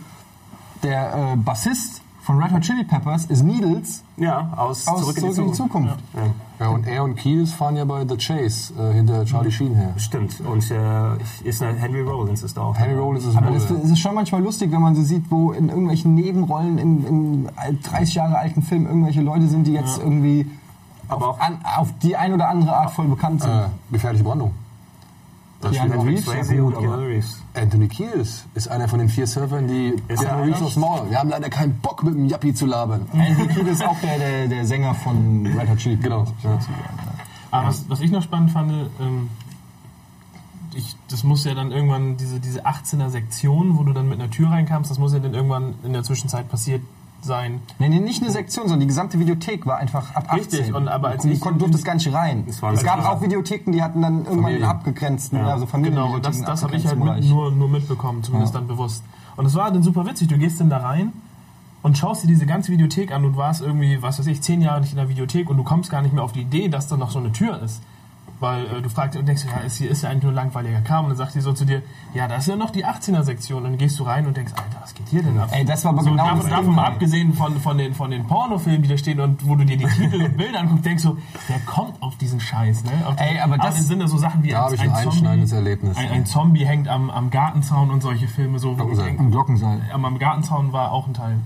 [0.84, 5.24] Der äh, Bassist von Red Hot Chili Peppers ist Needles Ja, aus, aus Zurück in
[5.28, 5.56] die Zukunft.
[5.56, 5.98] Zukunft.
[6.14, 6.20] Ja.
[6.60, 9.92] Ja, und er und Keels fahren ja bei The Chase äh, hinter Charlie Sheen her.
[9.96, 10.40] Stimmt.
[10.40, 12.76] Und äh, ist Henry Rollins ist da auch.
[12.76, 15.52] Henry Rollins ist Aber es, es ist schon manchmal lustig, wenn man so sieht, wo
[15.52, 17.48] in irgendwelchen Nebenrollen in, in
[17.82, 20.48] 30 Jahre alten Filmen irgendwelche Leute sind, die jetzt irgendwie
[21.08, 23.50] Aber auf, auch an, auf die ein oder andere Art voll bekannt sind.
[23.50, 24.52] äh, gefährliche Brandung.
[25.70, 27.38] Reeves, Swayze ja gut, und Keanu aber- Reeves.
[27.54, 31.08] Anthony Kiedis ist einer von den vier Surfern, die Ist Keanu Reeves aufs Maul.
[31.10, 33.06] Wir haben leider keinen Bock mit dem Yappi zu labern.
[33.12, 36.24] Anthony Kiedis ist auch der, der, der Sänger von Red Hot Chili Genau.
[36.42, 36.58] Ja.
[37.50, 39.28] Aber was, was ich noch spannend fand, ähm,
[40.74, 44.30] ich, das muss ja dann irgendwann, diese, diese 18er Sektion, wo du dann mit einer
[44.30, 46.82] Tür reinkamst, das muss ja dann irgendwann in der Zwischenzeit passiert
[47.24, 47.60] sein.
[47.78, 50.38] Nee, nee, nicht eine Sektion, sondern die gesamte Videothek war einfach ab 18.
[50.40, 52.44] Richtig, und aber als ich kon- in- durftest gar nicht rein.
[52.48, 54.62] Es Es gab auch Videotheken, die hatten dann irgendwann Familien.
[54.64, 55.46] einen abgegrenzten, ja.
[55.48, 55.94] also Familien.
[55.96, 58.60] Genau, das, das habe ich halt mit, nur, nur mitbekommen, zumindest Ja.
[58.60, 59.02] dann bewusst.
[59.36, 61.12] Und es war dann super witzig, du gehst dann da rein
[61.82, 64.80] und schaust dir diese ganze Videothek an und warst irgendwie, was weiß ich, zehn Jahre
[64.80, 66.96] nicht in der Videothek und du kommst gar nicht mehr auf die Idee, dass da
[66.96, 67.82] noch so eine Tür ist.
[68.44, 71.04] Weil äh, du fragst und denkst, ja, ist hier ist ja eigentlich nur langweiliger Kram.
[71.04, 71.80] Und dann sagt die so zu dir,
[72.12, 73.58] ja, da ist ja noch die 18er-Sektion.
[73.64, 75.48] Und dann gehst du rein und denkst, Alter, was geht hier denn ab?
[75.52, 78.10] Ey, das war aber so, genau davon, das davon mal abgesehen von, von, den, von
[78.10, 81.02] den Pornofilmen, die da stehen und wo du dir die Titel und Bilder anguckst, denkst
[81.04, 81.16] du,
[81.48, 82.90] wer kommt auf diesen Scheiß, ne?
[83.06, 85.96] Auf Ey, aber das- sind da so Sachen wie Da habe ich ein einschneidendes Erlebnis.
[85.96, 88.74] ein, ein Zombie hängt am, am Gartenzaun und solche Filme so.
[88.74, 89.16] Glockenseil.
[89.18, 89.80] Am Glockenseil.
[89.92, 91.38] am, am Gartenzaun war auch ein Teil.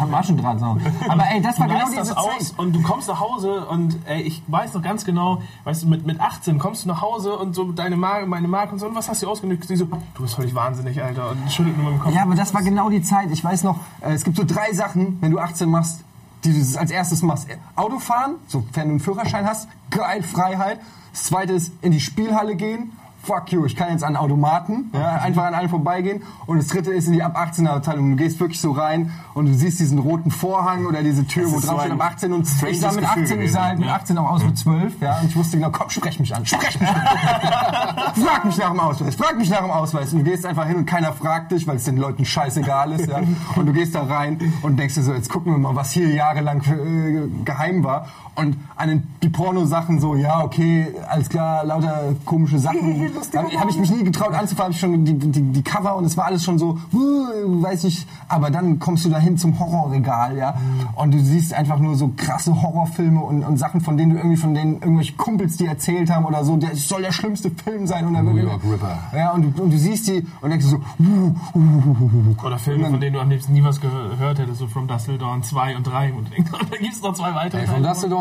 [0.00, 0.80] Am Maschendrahtzaun.
[1.08, 2.58] Aber ey, das war Du genau diese das aus Zeit.
[2.58, 6.06] und du kommst nach Hause und ey, ich weiß noch ganz genau, weißt du, mit,
[6.06, 8.94] mit 18 kommst du nach Hause und so deine Marke, meine Marke und so, und
[8.94, 9.68] was hast du ausgenützt?
[9.68, 12.14] Sie so, du bist völlig wahnsinnig, Alter, und schüttelt nur mit dem Kopf.
[12.14, 13.30] Ja, aber das war genau die Zeit.
[13.30, 16.04] Ich weiß noch, äh, es gibt so drei Sachen, wenn du 18 machst,
[16.44, 17.48] die du als erstes machst.
[17.76, 20.80] Autofahren, sofern du einen Führerschein hast, geil, Freiheit.
[21.12, 22.92] Das zweite ist in die Spielhalle gehen.
[23.22, 26.22] Fuck you, ich kann jetzt an Automaten, ja, einfach an allen vorbeigehen.
[26.46, 28.10] Und das dritte ist in die ab 18er Abteilung.
[28.10, 31.60] Du gehst wirklich so rein und du siehst diesen roten Vorhang oder diese Tür, wo
[31.60, 33.86] drauf so steht ab 18 und ich sah mit Gefühl 18, ich sah halt mit
[33.86, 36.44] gewesen, 18 auch aus mit 12, ja, und ich wusste genau, komm, sprech mich an,
[36.44, 36.96] sprech mich an.
[38.14, 40.12] frag mich nach dem Ausweis, frag mich nach dem Ausweis.
[40.12, 43.08] Und du gehst einfach hin und keiner fragt dich, weil es den Leuten scheißegal ist,
[43.08, 43.20] ja.
[43.56, 46.08] Und du gehst da rein und denkst dir so, jetzt gucken wir mal, was hier
[46.12, 48.06] jahrelang äh, geheim war.
[48.34, 53.10] Und an den, die Porno-Sachen so, ja, okay, alles klar, lauter komische Sachen.
[53.58, 56.16] Habe ich mich nie getraut anzufangen, hab ich schon die, die, die Cover und es
[56.16, 60.54] war alles schon so, uh, weiß ich, aber dann kommst du dahin zum Horrorregal, ja,
[60.96, 64.36] und du siehst einfach nur so krasse Horrorfilme und, und Sachen, von denen du irgendwie
[64.36, 68.06] von denen irgendwelche Kumpels die erzählt haben oder so, der soll der schlimmste Film sein
[68.06, 68.98] und dann New York Ripper.
[69.14, 72.46] Ja, und du, und du siehst die und denkst so, uh, uh, uh, uh, uh.
[72.46, 75.18] Oder Filme, von denen du am liebsten nie was gehört hättest, so From Dusk Till
[75.18, 76.12] Dawn 2 und 3.
[76.12, 77.62] Und denkst, da gibt es noch zwei weitere.
[77.62, 77.66] Ey,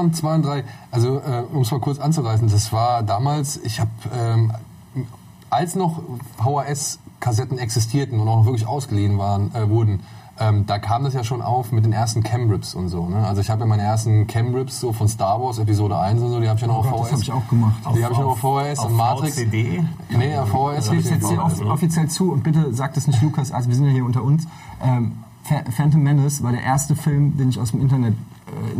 [0.01, 3.79] Dawn 2 und 3, also äh, um es mal kurz anzureißen, das war damals, ich
[3.79, 4.51] habe, ähm,
[5.49, 6.01] als noch
[6.37, 10.01] VHS-Kassetten existierten und auch noch wirklich ausgeliehen waren, äh, wurden,
[10.39, 13.05] ähm, da kam das ja schon auf mit den ersten Cam-Rips und so.
[13.07, 13.27] Ne?
[13.27, 16.39] Also ich habe ja meine ersten Cam-Rips so von Star Wars Episode 1 und so,
[16.39, 17.13] die habe ich ja noch auf Gott, das VHS.
[17.13, 17.75] hab ich auch gemacht.
[17.95, 19.35] Die habe ich noch auf VHS Auf und Matrix.
[19.35, 19.83] VCD.
[20.17, 20.85] Nee, auf VHS.
[20.85, 23.75] Ich gebe jetzt hier off offiziell zu und bitte sagt es nicht Lukas, also wir
[23.75, 24.47] sind ja hier unter uns.
[24.81, 25.11] Ähm,
[25.43, 28.15] Pha- Phantom Menace war der erste Film, den ich aus dem Internet,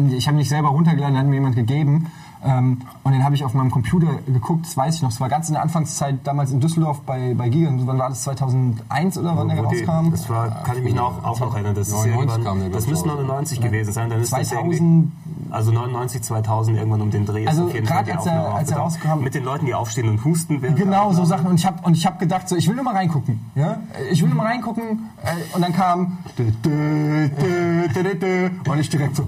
[0.10, 2.07] ich habe nicht selber runtergeladen, den hat mir jemand gegeben.
[2.43, 5.12] Ähm, und den habe ich auf meinem Computer geguckt, das weiß ich noch.
[5.12, 7.69] Es war ganz in der Anfangszeit damals in Düsseldorf bei, bei Giga.
[7.86, 8.23] Wann war das?
[8.23, 10.10] 2001 oder wann der rauskam?
[10.10, 11.75] Das war, kann ich mich noch, auch noch erinnern.
[11.75, 13.17] Das, ist 99 irgendwann, kam das müsste raus.
[13.19, 14.10] 99 gewesen sein.
[14.10, 15.12] Dann ist das 2000 irgendwie-
[15.51, 17.45] also 99, 2000 irgendwann um den Dreh.
[17.45, 20.62] Also gerade als er- als er rauskam- Mit den Leuten, die aufstehen und husten.
[20.75, 21.25] Genau, so.
[21.25, 21.45] Sachen.
[21.45, 23.39] Und ich habe hab gedacht, so, ich will nur mal reingucken.
[23.53, 23.77] Ja?
[24.12, 25.10] Ich will nur mal reingucken.
[25.23, 26.17] Äh, und dann kam
[28.67, 29.23] und ich direkt so.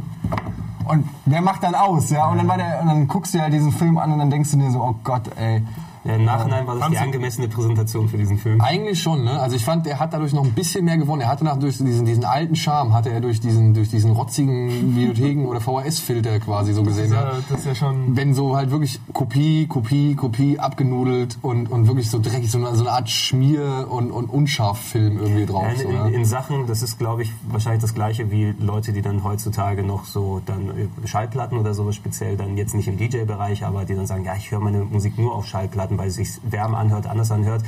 [0.85, 2.09] Und wer macht dann aus?
[2.09, 2.27] Ja?
[2.27, 4.51] Und dann war der, und dann guckst du ja diesen Film an und dann denkst
[4.51, 5.63] du dir so, oh Gott, ey.
[6.05, 8.59] Ja, Im Nachhinein war das die Fandst du- angemessene Präsentation für diesen Film.
[8.61, 9.39] Eigentlich schon, ne?
[9.39, 11.21] Also ich fand, er hat dadurch noch ein bisschen mehr gewonnen.
[11.21, 14.95] Er hatte nach durch diesen, diesen alten Charme, hatte er durch diesen, durch diesen rotzigen
[14.95, 17.11] Videotheken oder VHS-Filter quasi so gesehen.
[17.13, 17.31] Ja, Ja.
[17.49, 18.15] das ist ja schon.
[18.17, 22.75] Wenn so halt wirklich Kopie, Kopie, Kopie abgenudelt und, und wirklich so dreckig, so eine,
[22.75, 25.65] so eine Art Schmier- und, und Unscharf-Film irgendwie drauf.
[25.77, 26.07] So, in, ne?
[26.09, 29.83] in, in Sachen, das ist glaube ich wahrscheinlich das gleiche wie Leute, die dann heutzutage
[29.83, 33.95] noch so dann äh, Schallplatten oder sowas speziell dann jetzt nicht im DJ-Bereich, aber die
[33.95, 37.07] dann sagen, ja, ich höre meine Musik nur auf Schallplatten, weil es sich wärmer anhört,
[37.07, 37.63] anders anhört.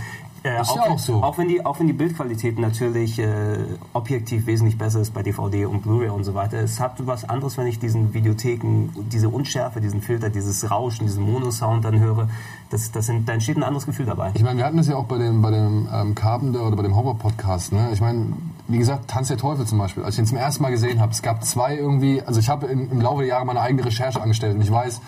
[0.45, 1.23] Äh, Ist auch, ja wenn, auch so.
[1.23, 3.57] auch wenn die auch wenn die Bildqualität natürlich äh,
[3.93, 6.59] objektiv wesentlich besser ist bei DVD und Blu-ray und so weiter.
[6.59, 11.23] Es hat was anderes, wenn ich diesen Videotheken diese Unschärfe, diesen Filter, dieses Rauschen, diesen
[11.23, 12.29] Mono-Sound dann höre.
[12.69, 14.31] Das, das sind, da entsteht ein anderes Gefühl dabei.
[14.35, 16.83] Ich meine, wir hatten das ja auch bei dem, bei dem ähm, Carpenter oder bei
[16.83, 17.73] dem Horror-Podcast.
[17.73, 17.89] Ne?
[17.91, 18.33] Ich meine,
[18.67, 20.03] wie gesagt, Tanz der Teufel zum Beispiel.
[20.03, 22.67] Als ich den zum ersten Mal gesehen habe, es gab zwei irgendwie, also ich habe
[22.67, 25.01] im, im Laufe der Jahre meine eigene Recherche angestellt und ich weiß,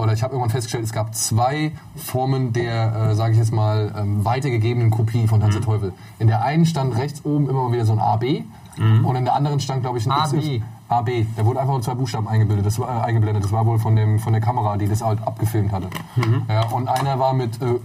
[0.00, 3.92] oder ich habe irgendwann festgestellt, es gab zwei Formen der, äh, sage ich jetzt mal,
[3.96, 5.92] ähm, weitergegebenen Kopie von Tanz der Teufel.
[6.18, 8.44] In der einen stand rechts oben immer mal wieder so ein AB
[9.04, 10.62] und in der anderen stand, glaube ich, ein AB.
[10.90, 11.26] AB.
[11.36, 12.66] Da wurde einfach nur zwei Buchstaben eingebildet.
[12.66, 13.44] Das war, äh, eingeblendet.
[13.44, 15.88] Das war wohl von, dem, von der Kamera, die das halt abgefilmt hatte.
[16.48, 17.76] Ja, und einer war mit äh,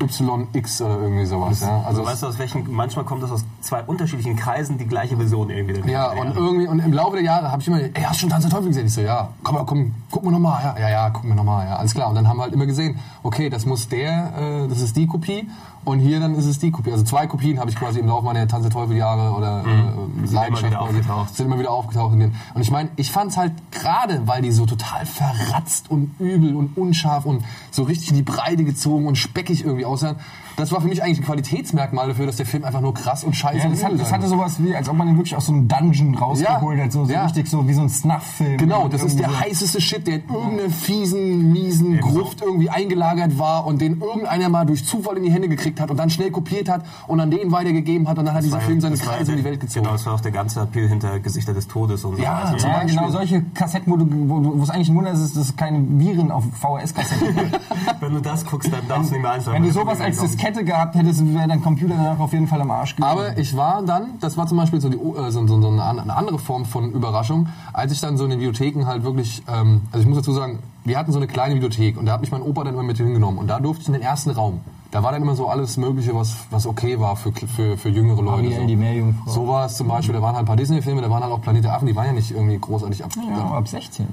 [0.55, 1.61] YX oder irgendwie sowas.
[1.61, 1.83] Ja.
[1.85, 5.49] Also weißt du, aus welchen, manchmal kommt das aus zwei unterschiedlichen Kreisen die gleiche Version
[5.49, 5.89] irgendwie.
[5.89, 8.29] ja, und irgendwie, und im Laufe der Jahre habe ich immer, ey, hast du schon
[8.29, 8.87] Tanz der Teufel gesehen?
[8.87, 11.67] Ich so, ja, komm mal, komm, guck mal nochmal, ja, ja, ja, guck mir nochmal,
[11.67, 12.09] ja, alles klar.
[12.09, 15.07] Und dann haben wir halt immer gesehen, okay, das muss der, äh, das ist die
[15.07, 15.47] Kopie
[15.85, 16.91] und hier dann ist es die Kopie.
[16.91, 20.33] Also zwei Kopien habe ich quasi im Laufe meiner Tanz der Teufel Jahre oder äh,
[20.33, 22.13] Leidenschaft wieder quasi, sind immer wieder aufgetaucht.
[22.13, 26.77] Und ich meine, ich fand's halt gerade, weil die so total verratzt und übel und
[26.77, 30.17] unscharf und so richtig in die Breite gezogen und speckig irgendwie aussahen,
[30.57, 33.35] das war für mich eigentlich ein Qualitätsmerkmal dafür, dass der Film einfach nur krass und
[33.35, 35.53] scheiße Ja, das, hat, das hatte sowas wie, als ob man den wirklich aus so
[35.53, 36.91] einem Dungeon rausgeholt Ja, hat.
[36.91, 37.23] So, so ja.
[37.25, 38.57] richtig so wie so ein Snuff-Film.
[38.57, 39.39] Genau, das ist der so.
[39.39, 44.65] heißeste Shit, der in irgendeiner fiesen, miesen Gruft irgendwie eingelagert war und den irgendeiner mal
[44.65, 47.51] durch Zufall in die Hände gekriegt hat und dann schnell kopiert hat und an den
[47.51, 49.83] weitergegeben hat und dann hat dieser Film seine Kreise in die Welt gezogen.
[49.83, 52.21] Genau, das war auch der ganze Appeal hinter Gesichter des Todes und so.
[52.23, 52.95] Ja, Also, zum Ja, Beispiel.
[52.97, 57.35] genau, solche Kassetten, wo es eigentlich ein Wunder ist, dass es keine Viren auf VHS-Kassetten
[57.35, 57.59] gibt.
[57.99, 59.61] Wenn du das guckst, dann darfst du nicht mehr einschalten.
[59.61, 62.69] Wenn du sowas als Diskette gehabt hättest, wäre dein Computer danach auf jeden Fall am
[62.71, 63.09] Arsch gewesen.
[63.11, 65.83] Aber ich war dann, das war zum Beispiel so, die, äh, so, so, so eine,
[65.83, 69.43] an- eine andere Form von Überraschung, als ich dann so in den Videotheken halt wirklich,
[69.47, 72.21] ähm, also ich muss dazu sagen, wir hatten so eine kleine Videothek und da hat
[72.21, 74.59] mich mein Opa dann immer mit hingenommen und da durfte ich in den ersten Raum.
[74.91, 78.21] Da war dann immer so alles Mögliche, was, was okay war für, für, für jüngere
[78.21, 78.37] Leute.
[78.47, 78.67] Ariel, so.
[78.67, 79.29] die Meerjungfrau.
[79.31, 81.41] So war es zum Beispiel, da waren halt ein paar Disney-Filme, da waren halt auch
[81.41, 83.11] Planet der Affen, die waren ja nicht irgendwie großartig ab.
[83.29, 84.07] ja, ab 16.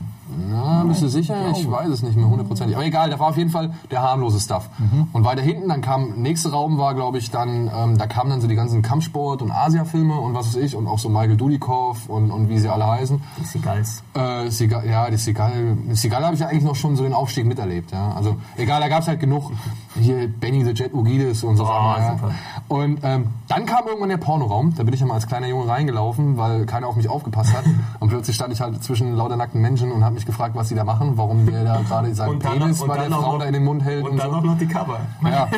[0.51, 1.51] Na, bist du sicher?
[1.53, 2.77] Ich weiß es nicht mehr hundertprozentig.
[2.77, 4.69] Aber egal, da war auf jeden Fall der harmlose Stuff.
[5.13, 8.41] Und weiter hinten, dann kam, nächster Raum war, glaube ich, dann, ähm, da kamen dann
[8.41, 12.09] so die ganzen Kampfsport- und Asia-Filme und was weiß ich und auch so Michael Dudikoff
[12.09, 13.21] und, und wie sie alle heißen.
[13.41, 14.03] Die Seagulls.
[14.15, 17.13] Äh, Seagal, ja, die Seagal, mit Seagal habe ich ja eigentlich noch schon so den
[17.13, 17.93] Aufstieg miterlebt.
[17.93, 18.13] Ja.
[18.13, 19.51] Also egal, da gab es halt genug.
[19.99, 21.65] Hier Benny the Jet Ugides und so.
[21.65, 22.13] ja.
[22.13, 22.33] super.
[22.69, 24.75] Und ähm, dann kam irgendwann der Pornoraum.
[24.75, 27.65] Da bin ich ja mal als kleiner Junge reingelaufen, weil keiner auf mich aufgepasst hat.
[28.01, 30.75] Und plötzlich stand ich halt zwischen lauter nackten Menschen und habe mich gefragt, was sie
[30.75, 33.53] da machen, warum der da gerade seinen dann Penis bei der Frau noch- da in
[33.55, 34.37] den Mund hält und, Und dann so.
[34.37, 35.01] auch noch die Cover.
[35.25, 35.49] Ja.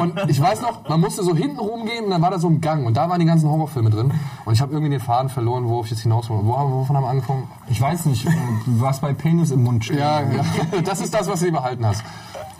[0.00, 2.60] Und ich weiß noch, man musste so hinten rumgehen und dann war da so ein
[2.60, 4.12] Gang und da waren die ganzen Horrorfilme drin.
[4.44, 6.46] Und ich habe irgendwie den Faden verloren, worauf ich jetzt hinaus wollte.
[6.46, 7.44] Wo, haben- wovon haben wir angefangen?
[7.68, 8.30] Ich weiß nicht, äh,
[8.66, 9.98] du warst bei Penis im Mund stehen.
[9.98, 10.44] Ja, ja,
[10.84, 12.02] das ist das, was du behalten hast.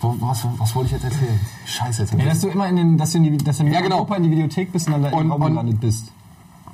[0.00, 1.38] Wo, was, was wollte ich jetzt erzählen?
[1.64, 2.14] Scheiße, jetzt.
[2.14, 4.04] Ja, dass du immer in den, dass du in, die, dass du in Ja, genau.
[4.16, 6.06] In die Videothek bist und dann da Und- im Raum gelandet bist.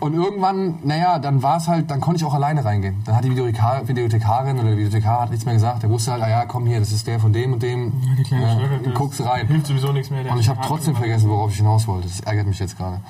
[0.01, 3.03] Und irgendwann, naja, dann war es halt, dann konnte ich auch alleine reingehen.
[3.05, 5.83] Dann hat die Videothekar, Videothekarin oder der Videothekar hat nichts mehr gesagt.
[5.83, 7.93] Der wusste halt, ah ja, komm hier, das ist der von dem und dem.
[8.17, 9.49] Die kleine Schlöcke, das guckst rein.
[9.49, 10.23] Hilft sowieso nichts mehr.
[10.23, 12.07] der Und ich habe trotzdem vergessen, worauf ich hinaus wollte.
[12.07, 13.01] Das ärgert mich jetzt gerade.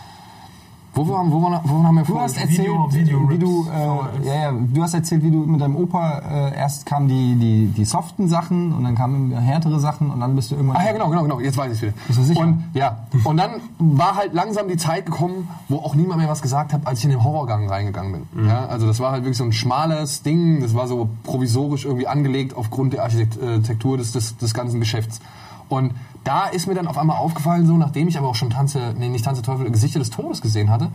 [0.98, 4.34] Wo, wo, waren, wo haben wir Du hast erzählt, Video- Video- wie du, äh, ja,
[4.34, 7.84] ja, du hast erzählt, wie du mit deinem Opa äh, erst kamen die, die, die
[7.84, 10.76] soften Sachen und dann kamen härtere Sachen und dann bist du irgendwann.
[10.78, 11.38] Ah ja, genau, genau, genau.
[11.38, 11.92] Jetzt weiß ich wieder.
[12.08, 12.40] Bist du sicher?
[12.40, 13.06] Und, ja.
[13.22, 16.84] Und dann war halt langsam die Zeit gekommen, wo auch niemand mehr was gesagt hat,
[16.84, 18.48] als ich in den Horrorgang reingegangen bin.
[18.48, 20.60] Ja, also das war halt wirklich so ein schmales Ding.
[20.62, 25.20] Das war so provisorisch irgendwie angelegt aufgrund der Architektur des, des, des ganzen Geschäfts.
[25.68, 25.92] Und
[26.28, 29.08] da ist mir dann auf einmal aufgefallen, so nachdem ich aber auch schon Tanze, nee,
[29.08, 30.90] nicht Tanze Teufel, Gesichter des Todes gesehen hatte,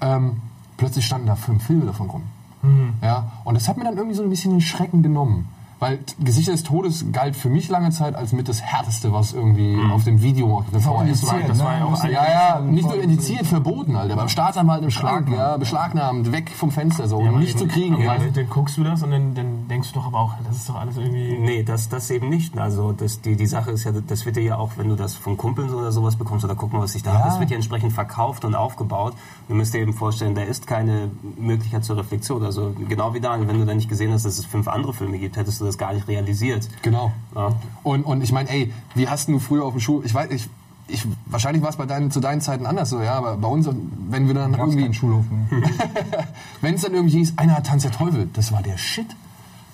[0.00, 0.40] ähm,
[0.78, 2.22] plötzlich standen da fünf Filme davon rum.
[3.02, 5.46] Ja, und das hat mir dann irgendwie so ein bisschen den Schrecken genommen.
[5.80, 9.78] Weil Gesichter des Todes galt für mich lange Zeit als mit das Härteste, was irgendwie
[9.92, 11.02] auf dem Video, auf dem VHS war.
[11.02, 11.86] indiziert, Das war ja ne?
[11.86, 12.10] auch Ja,
[12.56, 14.16] ja, nicht nur indiziert, verboten, Alter.
[14.16, 17.96] Beim Staatsanwalt im Schlag, ja, beschlagnahmt, weg vom Fenster, so, Ja, nicht dann- zu kriegen.
[17.98, 18.18] Ja, Ja.
[18.18, 20.68] dann, dann guckst du das und dann, dann denkst du doch aber auch, das ist
[20.68, 21.38] doch alles irgendwie.
[21.38, 22.58] Nee, das, das eben nicht.
[22.58, 25.14] Also das, die, die Sache ist ja, das wird dir ja auch, wenn du das
[25.14, 27.56] von Kumpeln oder sowas bekommst oder guck mal, was ich da habe, das wird ja
[27.56, 29.12] entsprechend verkauft und aufgebaut.
[29.48, 32.42] Du musst dir eben vorstellen, da ist keine Möglichkeit zur Reflexion.
[32.44, 35.18] Also genau wie Daniel, wenn du da nicht gesehen hast, dass es fünf andere Filme
[35.18, 36.68] gibt, hättest du das gar nicht realisiert.
[36.82, 37.12] Genau.
[37.34, 37.52] Ja.
[37.82, 40.04] Und, und ich meine, ey, wie hast du früher auf dem Schul...
[40.04, 40.48] Ich weiß, ich,
[40.88, 43.68] ich, wahrscheinlich war es bei deinen, zu deinen Zeiten anders so, ja, aber bei uns,
[44.08, 44.92] wenn wir dann irgendwie...
[44.92, 45.24] Schulhof.
[46.60, 49.06] Wenn es dann irgendwie hieß, einer hat Tanz der Teufel, das war der Shit.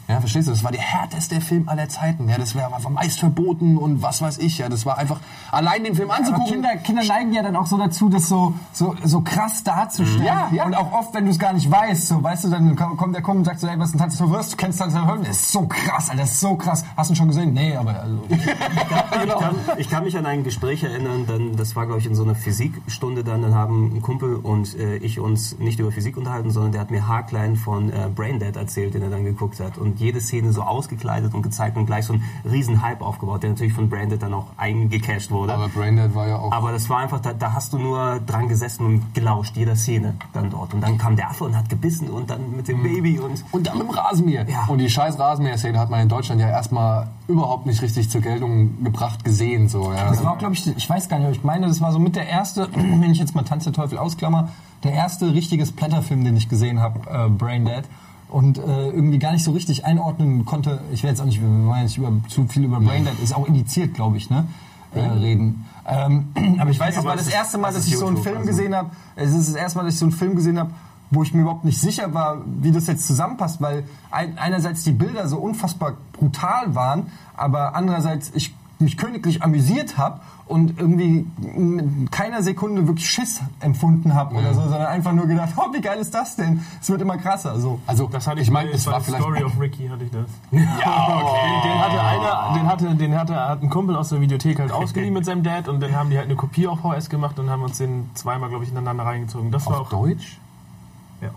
[0.09, 0.53] Ja, verstehst du?
[0.53, 2.29] Das war der härteste Film aller Zeiten.
[2.29, 4.59] Ja, das war, war meist verboten und was weiß ich.
[4.59, 6.47] Ja, das war einfach allein den Film anzugucken.
[6.47, 10.25] Kinder, Kinder neigen ja dann auch so dazu, das so, so, so krass darzustellen.
[10.25, 10.67] Ja, ja.
[10.67, 13.23] Und auch oft, wenn du es gar nicht weißt, so, weißt du, dann kommt der
[13.23, 14.41] kommt und sagt so, ey, was ist ein Tanz Teufel?
[14.51, 15.25] Du kennst Tanz der Teufel?
[15.25, 16.85] Das ist so krass, Alter, das ist so krass.
[16.97, 17.55] Hast du ihn schon gesehen?
[17.55, 18.19] Nee, aber also,
[19.25, 22.15] Ich, kann, ich kann mich an ein Gespräch erinnern, dann, das war glaube ich in
[22.15, 26.17] so einer Physikstunde dann, dann haben ein Kumpel und äh, ich uns nicht über Physik
[26.17, 29.79] unterhalten, sondern der hat mir haarklein von äh, Braindead erzählt, den er dann geguckt hat
[29.79, 33.51] und jede Szene so ausgekleidet und gezeigt und gleich so einen riesen Hype aufgebaut, der
[33.51, 35.55] natürlich von Braindead dann auch eingecasht wurde.
[35.55, 36.53] aber Braindead war ja auch...
[36.53, 40.15] Aber das war einfach, da, da hast du nur dran gesessen und gelauscht, jeder Szene
[40.33, 40.75] dann dort.
[40.75, 43.67] Und dann kam der Affe und hat gebissen und dann mit dem Baby und Und
[43.67, 44.49] dann mit dem Rasenmäher.
[44.49, 44.67] Ja.
[44.69, 48.85] Und die scheiß Rasenmäher-Szene hat man in Deutschland ja erstmal überhaupt nicht richtig zur Geltung
[48.85, 49.69] gebracht gesehen.
[49.69, 50.11] So, ja.
[50.11, 52.17] Das war glaube ich, ich weiß gar nicht, aber ich meine, das war so mit
[52.17, 54.49] der erste, wenn ich jetzt mal Tanz der Teufel ausklammer,
[54.83, 57.85] der erste richtige Splatterfilm, den ich gesehen habe, äh, Braindead.
[58.35, 60.81] Und äh, irgendwie gar nicht so richtig einordnen konnte.
[60.93, 63.47] Ich will jetzt auch nicht, wir wollen nicht über, zu viel über Braindead, ist auch
[63.47, 64.49] indiziert, glaube ich, ne?
[64.93, 65.65] Äh, reden.
[65.87, 68.45] Ähm, aber ich weiß, Aber war das erste Mal, das dass ich so einen Film
[68.45, 68.91] gesehen habe.
[69.15, 70.73] Es ist das erste Mal, dass ich so einen Film gesehen habe,
[71.13, 74.91] wo ich mir überhaupt nicht sicher war, wie das jetzt zusammenpasst, weil ein, einerseits die
[74.91, 78.53] Bilder so unfassbar brutal waren, aber andererseits ich
[78.85, 84.61] mich königlich amüsiert habe und irgendwie in keiner Sekunde wirklich Schiss empfunden habe oder so,
[84.61, 86.61] sondern einfach nur gedacht, oh, wie geil ist das denn?
[86.81, 87.59] Es wird immer krasser.
[87.59, 87.81] So.
[87.87, 89.23] also, Das hatte ich, ich meine, es war vielleicht...
[89.23, 90.29] Story of Ricky hatte ich das.
[90.51, 91.63] Ja, okay.
[91.65, 95.15] Den hatte einer, den hatte, den hatte, hat ein Kumpel aus der Videothek halt ausgeliehen
[95.15, 97.63] mit seinem Dad und dann haben die halt eine Kopie auf VS gemacht und haben
[97.63, 99.51] uns den zweimal, glaube ich, ineinander reingezogen.
[99.51, 100.05] Das war Auf auch.
[100.05, 100.39] Deutsch?
[101.23, 101.31] Ja.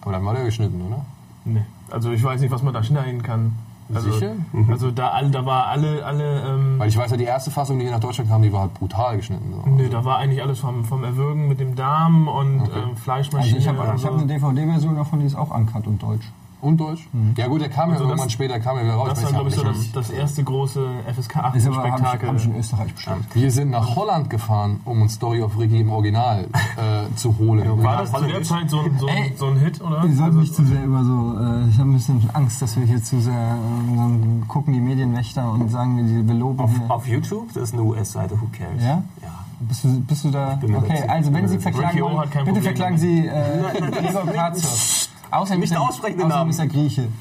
[0.00, 1.04] Aber dann war der geschnitten, oder?
[1.44, 1.64] Nee.
[1.90, 3.52] Also ich weiß nicht, was man da schneiden kann.
[3.94, 4.32] Also, Sicher?
[4.70, 7.84] Also da, da war alle, alle, ähm, Weil ich weiß ja, die erste Fassung, die
[7.84, 9.52] hier nach Deutschland kam, die war halt brutal geschnitten.
[9.52, 9.70] So.
[9.70, 12.70] nee, da war eigentlich alles vom, vom Erwürgen mit dem Darm und Okay.
[12.74, 13.58] ähm, Also Fleischmaschine.
[13.58, 16.26] ich habe ich hab eine DVD-Version davon, die ist auch uncut und deutsch.
[16.62, 17.06] Und Deutsch?
[17.36, 19.08] Ja gut, der kam ja Also irgendwann das- später, kam ja wieder raus.
[19.10, 22.36] Das war, glaube ich, so das, das erste große FSK Ist aber, hab ich, hab
[22.36, 22.56] ich in 8-Spektakel.
[22.60, 23.18] Österreich bestellt.
[23.34, 27.82] Wir sind nach Holland gefahren, um uns Story of Ricky im Original äh, zu holen.
[27.82, 30.02] War das zu der Zeit so ein, so ein, Ey, so ein Hit, oder?
[30.04, 31.36] Wir sollten Also- nicht zu sehr über so.
[31.36, 33.32] Äh, ich habe ein bisschen Angst, dass wir hier zu sehr.
[33.34, 37.72] Äh, dann gucken die Medienwächter und sagen, wir, wir loben auf, auf YouTube, das ist
[37.74, 38.80] eine US-Seite, who cares?
[38.82, 39.02] Ja?
[39.20, 39.28] Ja.
[39.60, 40.58] Bist du, bist du da?
[40.62, 43.32] Okay, also wenn Sie verklagen wollen, bitte Problem verklagen Sie äh,
[43.90, 45.08] Gregor Grazer.
[45.32, 46.50] Außerdem nicht ist aussprechen den außerdem Namen.
[46.50, 47.08] ist er Grieche.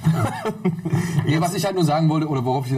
[1.25, 2.75] Ja, was ich halt nur sagen wollte, oder worauf ich,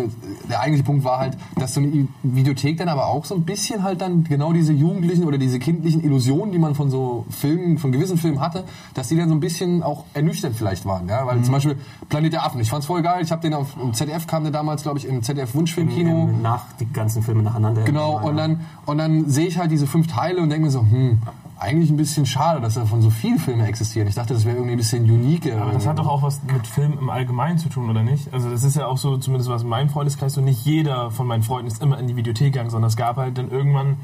[0.49, 3.83] der eigentliche Punkt war halt, dass so eine Videothek dann aber auch so ein bisschen
[3.83, 7.91] halt dann genau diese jugendlichen oder diese kindlichen Illusionen, die man von so Filmen, von
[7.91, 11.41] gewissen Filmen hatte, dass die dann so ein bisschen auch ernüchternd vielleicht waren, ja, weil
[11.43, 11.77] zum Beispiel
[12.09, 14.51] Planet der Affen, ich fand's voll geil, ich habe den auf im ZDF kam der
[14.51, 16.29] damals, glaube ich, im ZDF Wunschfilmkino.
[16.41, 17.83] Nach die ganzen Filme nacheinander.
[17.83, 20.81] Genau, und dann, und dann sehe ich halt diese fünf Teile und denke mir so,
[20.81, 21.21] hm,
[21.59, 24.07] eigentlich ein bisschen schade, dass davon so viele Filme existieren.
[24.07, 25.51] Ich dachte, das wäre irgendwie ein bisschen unique.
[25.53, 28.33] Aber das hat doch auch was mit Film im Allgemeinen zu tun, oder nicht?
[28.33, 31.27] Also das ist ja auch so, zumindest was in meinem Freundeskreis, so nicht jeder von
[31.27, 33.97] meinen Freunden ist immer in die Videothek gegangen, sondern es gab halt dann irgendwann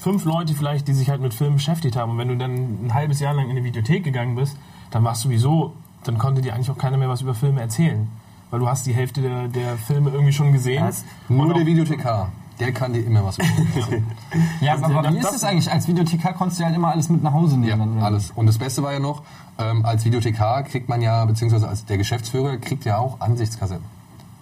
[0.00, 2.12] fünf Leute vielleicht, die sich halt mit Filmen beschäftigt haben.
[2.12, 4.56] Und wenn du dann ein halbes Jahr lang in die Videothek gegangen bist,
[4.90, 8.08] dann warst du sowieso, dann konnte dir eigentlich auch keiner mehr was über Filme erzählen.
[8.50, 10.84] Weil du hast die Hälfte der, der Filme irgendwie schon gesehen.
[10.84, 10.90] Ja,
[11.28, 12.30] Nur Und der Videothekar,
[12.64, 13.38] der kann dir immer was.
[14.60, 15.70] Ja, Und, aber wie das- ist es eigentlich?
[15.70, 17.98] Als Videothekar konntest du ja halt immer alles mit nach Hause nehmen.
[17.98, 18.30] Ja, alles.
[18.34, 19.22] Und das Beste war ja noch,
[19.58, 23.84] ähm, als Videothekar kriegt man ja, beziehungsweise als der Geschäftsführer kriegt ja auch Ansichtskassetten.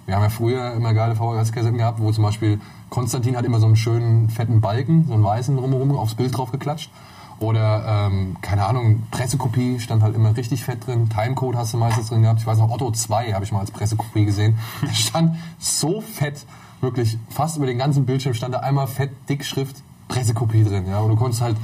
[0.06, 3.66] Wir haben ja früher immer geile VHS-Kassetten gehabt, wo zum Beispiel Konstantin hat immer so
[3.66, 6.90] einen schönen fetten Balken, so einen weißen drumherum aufs Bild drauf geklatscht.
[7.38, 11.08] Oder, ähm, keine Ahnung, Pressekopie stand halt immer richtig fett drin.
[11.08, 12.40] Timecode hast du meistens drin gehabt.
[12.40, 14.58] Ich weiß noch, Otto 2 habe ich mal als Pressekopie gesehen.
[14.82, 16.44] Da stand so fett,
[16.80, 20.86] wirklich fast über den ganzen Bildschirm stand da einmal fett, dick Schrift, Pressekopie drin.
[20.88, 21.56] Ja, und du konntest halt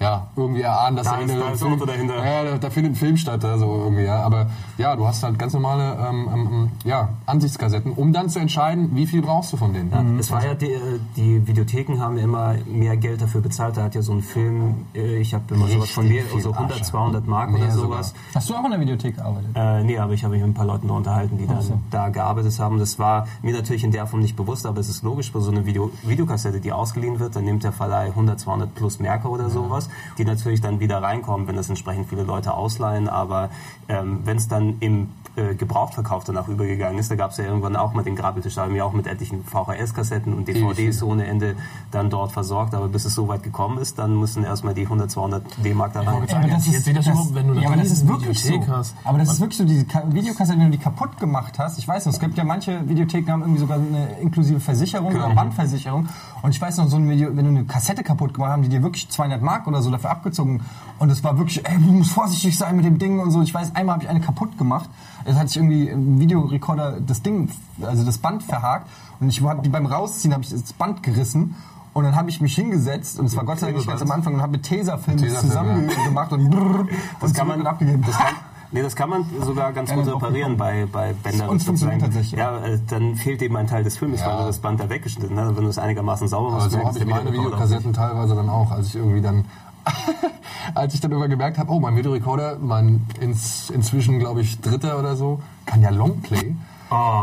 [0.00, 2.16] ja, irgendwie erahnen, dass Da da, ist- eine da ist Film- dahinter.
[2.24, 4.22] Ja, da, da findet ein Film statt, also irgendwie, ja.
[4.22, 4.46] Aber
[4.78, 9.06] ja, du hast halt ganz normale ähm, ähm, ja, Ansichtskassetten, um dann zu entscheiden, wie
[9.06, 9.90] viel brauchst du von denen.
[9.90, 13.76] Ja, es war ja die, äh, die Videotheken haben ja immer mehr Geld dafür bezahlt.
[13.76, 16.48] Da hat ja so ein Film, äh, ich habe immer sowas von Richtig mir, so
[16.50, 16.84] viel 100, Asche.
[16.90, 18.02] 200 Mark Mehr oder sogar.
[18.04, 18.14] sowas.
[18.34, 19.50] Hast du auch in der Videothek gearbeitet?
[19.54, 21.78] Äh, nee, aber ich habe mich mit ein paar Leuten da unterhalten, die dann so.
[21.90, 22.78] da gearbeitet haben.
[22.78, 25.50] Das war mir natürlich in der Form nicht bewusst, aber es ist logisch, bei so
[25.50, 29.48] einer Video Videokassette, die ausgeliehen wird, dann nimmt der Verleih 100, 200 plus Merker oder
[29.50, 33.08] sowas, die natürlich dann wieder reinkommen, wenn das entsprechend viele Leute ausleihen.
[33.08, 33.50] Aber
[33.88, 37.74] ähm, wenn es dann im äh, Gebrauchtverkauf danach übergegangen ist, da gab es ja irgendwann
[37.76, 41.56] auch mal den Grabbeltisch, da haben wir auch mit etlichen VHS-Kassetten und DVDs ohne Ende
[41.90, 42.74] dann dort versorgt.
[42.74, 46.00] Aber bis es so weit gekommen ist, dann müssen erstmal die 100, 200 D-Mark da
[46.02, 46.24] rein.
[46.28, 48.48] Ja, aber das ist- das wenn du ja, aber das ist wirklich so.
[48.50, 48.94] Videothek hast.
[49.04, 51.88] Aber das ist wirklich so, diese Ka- Videokassette, wenn du die kaputt gemacht hast, ich
[51.88, 55.26] weiß noch, es gibt ja manche Videotheken, haben irgendwie sogar eine inklusive Versicherung Genau.
[55.26, 56.08] oder Bandversicherung.
[56.42, 58.68] Und ich weiß noch, so ein Video, wenn du eine Kassette kaputt gemacht haben, die
[58.68, 60.60] dir wirklich 200 Mark oder so dafür abgezogen.
[60.98, 63.42] Und es war wirklich, ey, du musst vorsichtig sein mit dem Ding und so.
[63.42, 64.88] Ich weiß, einmal habe ich eine kaputt gemacht.
[65.24, 67.48] Es hat sich irgendwie im Videorekorder das Ding,
[67.82, 68.88] also das Band verhakt.
[69.20, 71.54] Und ich habe beim Rausziehen, habe ich das Band gerissen.
[71.92, 74.10] Und dann habe ich mich hingesetzt und es war Gott sei Dank nicht ganz am
[74.10, 75.48] Anfang und habe mit Tesafilm das Tesafilm,
[75.88, 76.88] zusammen gemacht und brrr,
[77.20, 78.02] Das und kann man, abgegeben.
[78.04, 78.34] das kann,
[78.72, 81.50] nee, das kann man sogar ganz Ja, gut reparieren bei, bei Bändern.
[81.50, 82.32] Und funktioniert tatsächlich.
[82.32, 84.26] Ja, äh, dann fehlt eben ein Teil des Filmes, Ja.
[84.26, 85.54] weil du das Band da weggeschnitten hast.
[85.56, 88.72] Wenn du es einigermaßen sauber machst, Aber so habe ich meine Videokassetten teilweise dann auch,
[88.72, 89.44] als ich irgendwie dann,
[90.74, 94.98] als ich dann immer gemerkt habe, oh, mein Videorekorder, mein ins, inzwischen, glaube ich, dritter
[94.98, 96.54] oder so, kann ja Longplay.
[96.90, 97.22] Oh,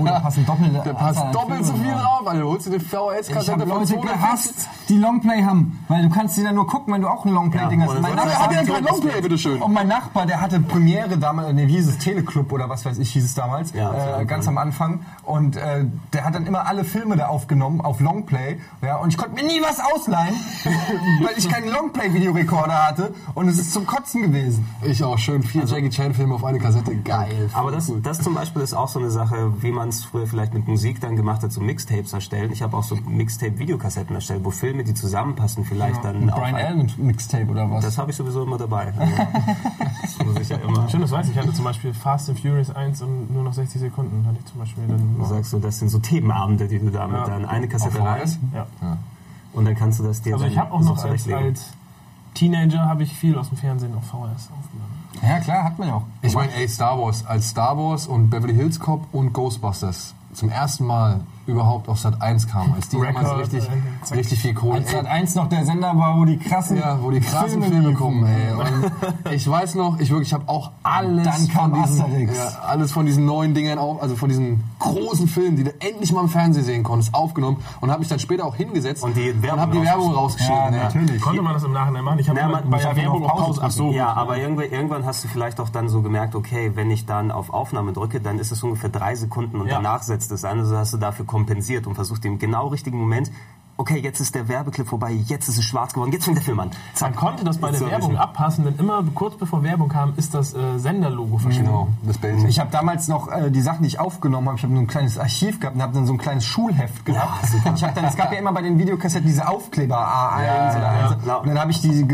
[0.00, 2.88] Oh, da passen doppelte Da an doppelt so viel drauf, du holst dir eine Ich
[2.88, 4.02] VHS-Kassette habe von Leute 250.
[4.02, 4.54] gehasst,
[4.88, 7.80] die Longplay haben, weil du kannst die dann nur gucken, wenn du auch ein Longplay-Ding
[7.80, 7.96] Ja, hast.
[7.96, 9.62] und Mein er hat ja Nachbar, kein Longplay, bitteschön.
[9.62, 12.98] und mein Nachbar, der hatte Premiere damals, ne, wie hieß es, Teleclub oder was weiß
[12.98, 15.00] ich, hieß es damals, Ja, äh, ganz am Anfang.
[15.24, 18.58] Und äh, der hat dann immer alle Filme da aufgenommen auf Longplay.
[18.82, 23.14] Ja, und ich konnte mir nie was ausleihen, weil ich keinen Longplay-Videorekorder hatte.
[23.34, 24.66] Und es ist zum Kotzen gewesen.
[24.82, 26.96] Ich auch schön vier Jackie Chan-Filme auf eine Kassette.
[26.96, 27.50] Geil.
[27.52, 30.54] aber das, das zum Beispiel ist auch so eine Sache, wie man es früher vielleicht
[30.54, 32.52] mit Musik dann gemacht hat, so Mixtapes erstellen.
[32.52, 36.38] Ich habe auch so Mixtape-Videokassetten erstellt, wo Filme, die zusammenpassen, vielleicht dann auch...
[36.38, 37.84] Brian Allen Mixtape oder was?
[37.84, 38.92] Das habe ich sowieso immer dabei.
[40.00, 40.88] Also, das muss ich ja immer...
[40.88, 41.32] Schön, das weiß ich.
[41.32, 44.46] Ich hatte zum Beispiel Fast and Furious 1 und nur noch 60 Sekunden hatte ich
[44.46, 45.16] zum Beispiel dann.
[45.18, 47.26] Du sagst so, das sind so Themenabende, die du da mit Ja.
[47.26, 48.22] dann eine Kassette rein?
[48.54, 48.66] Ja.
[49.52, 51.72] und dann kannst du das dir Also dann ich habe auch so noch als, als
[52.34, 54.77] Teenager habe ich viel aus dem Fernsehen auf VHS aufgenommen.
[55.22, 56.04] Ja, klar, hat man ja auch.
[56.22, 57.24] Ich meine, ey, Star Wars.
[57.26, 62.20] Als Star Wars und Beverly Hills Cop und Ghostbusters zum ersten Mal überhaupt auf Sat
[62.22, 63.68] 1 kamen, als die damals Record, richtig,
[64.10, 64.78] äh, richtig viel Kohle.
[64.80, 67.80] Als Sat 1 noch der Sender war, wo die krassen, Ja, wo die krassen Filme,
[67.88, 67.94] liefen.
[67.94, 68.52] kommen, ey.
[68.52, 72.42] Und ich weiß noch, ich wirklich, ich habe auch alles Dann kam von diesen, ja,
[72.66, 76.20] alles von diesen neuen Dingern auf, also von diesen großen Filmen, die du endlich mal
[76.22, 79.60] im Fernsehen sehen konntest, aufgenommen und habe mich dann später auch hingesetzt Und die Werbung
[79.60, 80.56] habe die Werbung rausgeschnitten.
[80.74, 80.82] Ja, ja.
[80.84, 81.20] natürlich.
[81.22, 82.18] Konnte man das im Nachhinein machen?
[82.18, 83.60] Ich habe Ja, bei der Werbung auf auf Pause Pause.
[83.64, 83.90] Ach so.
[83.92, 87.30] Ja, aber irgendwann, irgendwann hast du vielleicht auch dann so gemerkt, okay, wenn ich dann
[87.30, 89.76] auf Aufnahme drücke, dann ist es ungefähr drei Sekunden und Ja.
[89.76, 90.58] danach setzt es an.
[90.60, 93.30] Also hast du dafür kompensiert und versucht im genau richtigen Moment
[93.78, 96.58] okay, jetzt ist der Werbeclip vorbei, jetzt ist es schwarz geworden, jetzt fängt der Film
[96.60, 96.70] an.
[97.00, 100.34] Man konnte das bei der So Werbung abpassen, denn immer kurz bevor Werbung kam, ist
[100.34, 101.68] das äh, Senderlogo verschwunden.
[101.70, 102.42] Genau, das Bild.
[102.48, 104.88] Ich habe damals noch äh, die Sachen, die ich aufgenommen habe, ich habe nur ein
[104.88, 107.44] kleines Archiv gehabt und habe dann so ein kleines Schulheft gehabt.
[107.64, 110.70] und ich habe dann, es gab ja immer bei den Videokassetten diese Aufkleber A1 Ja,
[110.70, 111.26] oder ja, 1.
[111.26, 111.36] ja.
[111.36, 112.06] Und dann habe ich, die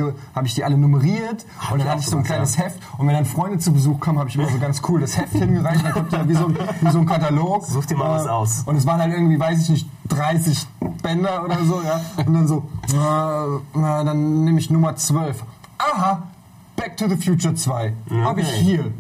[0.45, 3.15] ich die alle nummeriert und dann ich hatte ich so ein kleines Heft und wenn
[3.15, 5.93] dann Freunde zu Besuch kamen, habe ich immer so ganz cool das Heft hingereicht, dann
[5.93, 7.65] kommt ja wie so ein, wie so ein Katalog.
[7.65, 8.63] Such dir mal was aus.
[8.67, 10.67] Und es waren halt irgendwie, weiß ich nicht, 30
[11.03, 12.01] Bänder oder so, ja.
[12.25, 15.45] Und dann so, äh, na, dann nehme ich Nummer 12.
[15.79, 16.23] Aha,
[16.77, 17.93] Back to the Future 2.
[18.25, 18.57] Habe ich Okay.
[18.63, 18.93] hier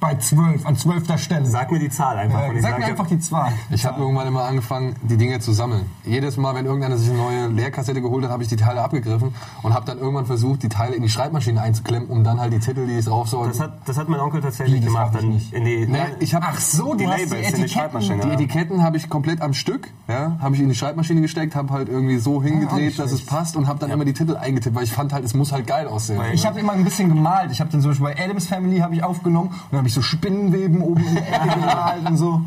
[0.00, 1.18] bei 12, an 12.
[1.20, 1.46] Stelle.
[1.46, 2.40] Sag mir die Zahl einfach.
[2.44, 3.52] Äh, ich sag mir einfach die Zahl.
[3.70, 5.86] Ich habe irgendwann immer angefangen, die Dinge zu sammeln.
[6.04, 9.34] Jedes Mal, wenn irgendeiner sich eine neue Leerkassette geholt hat, habe ich die Teile abgegriffen
[9.62, 12.60] und habe dann irgendwann versucht, die Teile in die Schreibmaschine einzuklemmen, um dann halt die
[12.60, 13.48] Titel, die es drauf sollen.
[13.48, 15.10] Das hat, das hat mein Onkel tatsächlich gemacht.
[15.14, 15.52] ich Dann nicht.
[15.52, 17.68] in die, Nee, ich hab- Ach so, die Labels die in die Etiketten.
[17.68, 18.22] Schreibmaschine.
[18.22, 18.34] die ja.
[18.34, 21.88] Etiketten habe ich komplett am Stück, ja, habe ich in die Schreibmaschine gesteckt, habe halt
[21.88, 24.92] irgendwie so hingedreht, dass es passt und habe dann immer die Titel eingetippt, weil ich
[24.92, 26.20] fand halt, es muss halt geil aussehen.
[26.32, 27.50] Ich habe immer ein bisschen gemalt.
[27.50, 29.94] Ich habe dann zum Beispiel bei Adams Family habe ich aufgenommen und dann habe ich
[29.94, 32.42] so Spinnenweben oben in der Ecke gemalt und so.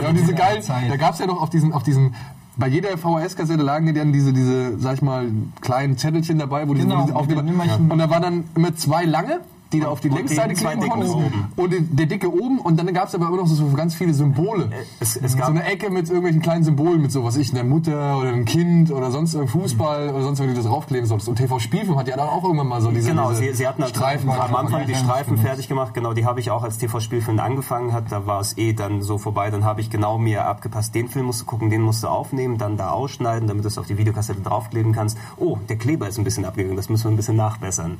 [0.00, 0.90] Ja, und diese geilen, Zeit.
[0.90, 2.14] da gab es ja doch auf diesen, auf diesen,
[2.56, 5.26] bei jeder VHS-Kassette lagen ja dann diese, diese, sag ich mal,
[5.60, 7.90] kleinen Zettelchen dabei, wo diese, Genau, wo diese Nimmerchen.
[7.90, 9.40] und da waren dann immer zwei lange,
[9.72, 11.48] die da auf die und Längsseite kleben oben.
[11.56, 14.14] und der dicke oben und dann gab es aber immer noch so, so ganz viele
[14.14, 14.70] Symbole.
[15.00, 17.64] Es, es so gab eine Ecke mit irgendwelchen kleinen Symbolen, mit so was ich, einer
[17.64, 21.28] Mutter oder einem Kind oder sonst irgendein Fußball oder sonst irgendwie das draufkleben solltest.
[21.28, 23.66] Und TV Spielfilm hat ja dann auch irgendwann mal so diese, Genau, diese sie, sie
[23.68, 24.28] hatten halt Streifen.
[24.30, 25.40] am Anfang die Streifen stimmt.
[25.40, 25.94] fertig gemacht.
[25.94, 28.10] Genau, die habe ich auch als TV-Spielfilm angefangen hat.
[28.10, 29.50] Da war es eh dann so vorbei.
[29.50, 32.58] Dann habe ich genau mir abgepasst, den Film musst du gucken, den musst du aufnehmen,
[32.58, 35.16] dann da ausschneiden, damit du es auf die Videokassette draufkleben kannst.
[35.36, 37.98] Oh, der Kleber ist ein bisschen abgegangen, das müssen wir ein bisschen nachbessern.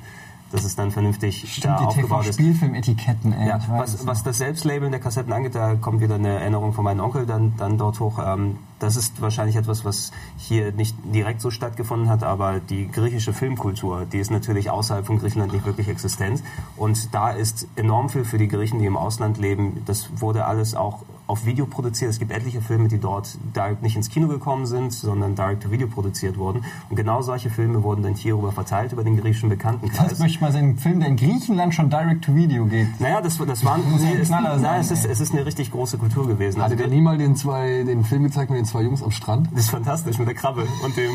[0.53, 2.37] Das ist dann vernünftig da die aufgebaut ist.
[2.37, 3.49] TV-Spielfilm-Etiketten, ey.
[3.49, 6.85] Ja, was, es was das Selbstlabeln der Kassetten angeht, da kommt wieder eine Erinnerung von
[6.85, 8.19] meinem Onkel dann, dann dort hoch.
[8.25, 13.33] Ähm, das ist wahrscheinlich etwas, was hier nicht direkt so stattgefunden hat, aber die griechische
[13.33, 16.43] Filmkultur, die ist natürlich außerhalb von Griechenland nicht wirklich existent.
[16.77, 19.83] Und da ist enorm viel für die Griechen, die im Ausland leben.
[19.87, 22.11] Das wurde alles auch auf Video produziert.
[22.11, 25.71] Es gibt etliche Filme, die dort direkt nicht ins Kino gekommen sind, sondern direct to
[25.71, 26.65] Video produziert wurden.
[26.91, 30.19] Und genau solche Filme wurden dann hierüber verteilt über den griechischen Das Bekanntenkreis.
[30.19, 33.01] möchte ich mal sehen, einen Film, der in Griechenland schon direct-to-video geht.
[33.01, 35.33] Naja, das, das waren, muss nee, ein es, Knaller sein, nein, es, ist, es ist
[35.33, 36.61] eine richtig große Kultur gewesen.
[36.61, 39.11] Also Hattet ihr nie mal den, zwei, den Film gezeigt mit den zwei Jungs am
[39.11, 39.49] Strand?
[39.53, 41.13] das ist fantastisch mit der Krabbe und dem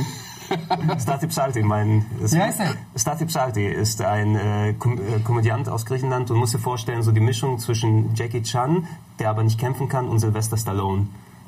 [1.00, 2.06] Stati Psalti, mein.
[2.20, 2.76] Wie heißt der?
[2.95, 6.30] Stati Psalti ist ein äh, Kom äh, Komödiant aus Griechenland.
[6.30, 8.88] Du musst dir vorstellen, so die Mischung zwischen Jackie Chan,
[9.20, 11.08] der aber nicht kämpfen kann, und Sylvester Stallone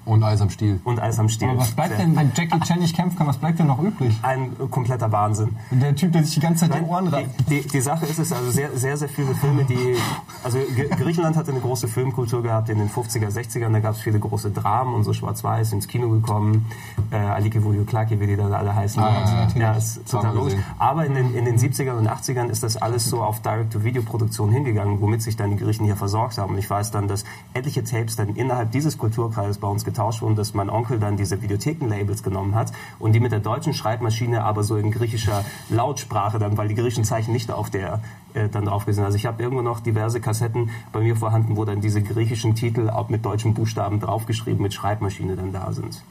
[0.09, 0.79] Und Eis am Stiel.
[0.83, 1.49] und Eis am Stiel.
[1.49, 3.79] Aber was bleibt Sehr- denn, wenn Jackie Chan nicht kämpfen kann, was bleibt denn noch
[3.81, 4.17] übrig?
[4.23, 5.55] Ein äh, kompletter Wahnsinn.
[5.71, 7.29] Der Typ, der sich die ganze Zeit die Nein, Ohren reißt.
[7.49, 9.95] die, die, die Sache ist es, also sehr, sehr, sehr viele Filme, die,
[10.43, 10.57] also
[10.97, 14.49] Griechenland hatte eine große Filmkultur gehabt in den 50er, 60ern, da gab es viele große
[14.51, 16.65] Dramen und so schwarz-weiß ins Kino gekommen,
[17.11, 19.01] äh, Aliki Vuliuklaki, wie die da alle heißen.
[19.01, 20.55] Ah, ja, ja, ist total logisch.
[20.79, 25.01] Aber in den, in den 70ern und 80ern ist das alles so auf Direct-to-Video-Produktion hingegangen,
[25.01, 26.53] womit sich dann die Griechen hier versorgt haben.
[26.53, 30.37] Und ich weiß dann, dass etliche Tapes dann innerhalb dieses Kulturkreises bei uns getauscht wurden,
[30.37, 34.63] dass mein Onkel dann diese Videotheken-Labels genommen hat und die mit der deutschen Schreibmaschine aber
[34.63, 37.99] so in griechischer Lautsprache dann, weil die griechischen Zeichen nicht auf der
[38.33, 39.03] äh, dann drauf sind.
[39.03, 42.89] Also ich habe irgendwo noch diverse Kassetten bei mir vorhanden, wo dann diese griechischen Titel
[42.89, 46.01] auch mit deutschen Buchstaben draufgeschrieben mit Schreibmaschine dann da sind.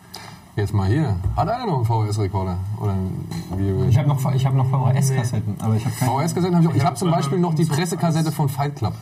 [0.54, 1.16] Jetzt mal hier.
[1.34, 2.58] Hat einer noch einen VHS-Rekorder?
[2.80, 3.24] Oder ein
[3.56, 3.84] Video?
[3.88, 6.10] Ich habe noch, ich hab noch VHS-Kassetten, aber ich habe keine.
[6.10, 6.72] VHS-Kassetten habe ich auch.
[6.72, 8.92] Ich Ich habe hab zum Beispiel noch die Pressekassette von Fight Club.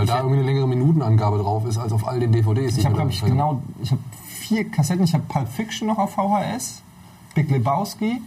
[0.00, 2.78] Weil da irgendwie eine längere Minutenangabe drauf ist als auf all den DVDs.
[2.78, 5.04] Ich habe, glaube ich, genau, ich habe vier Kassetten.
[5.04, 6.80] Ich habe Pulp Fiction noch auf VHS,
[7.34, 8.22] Big Lebowski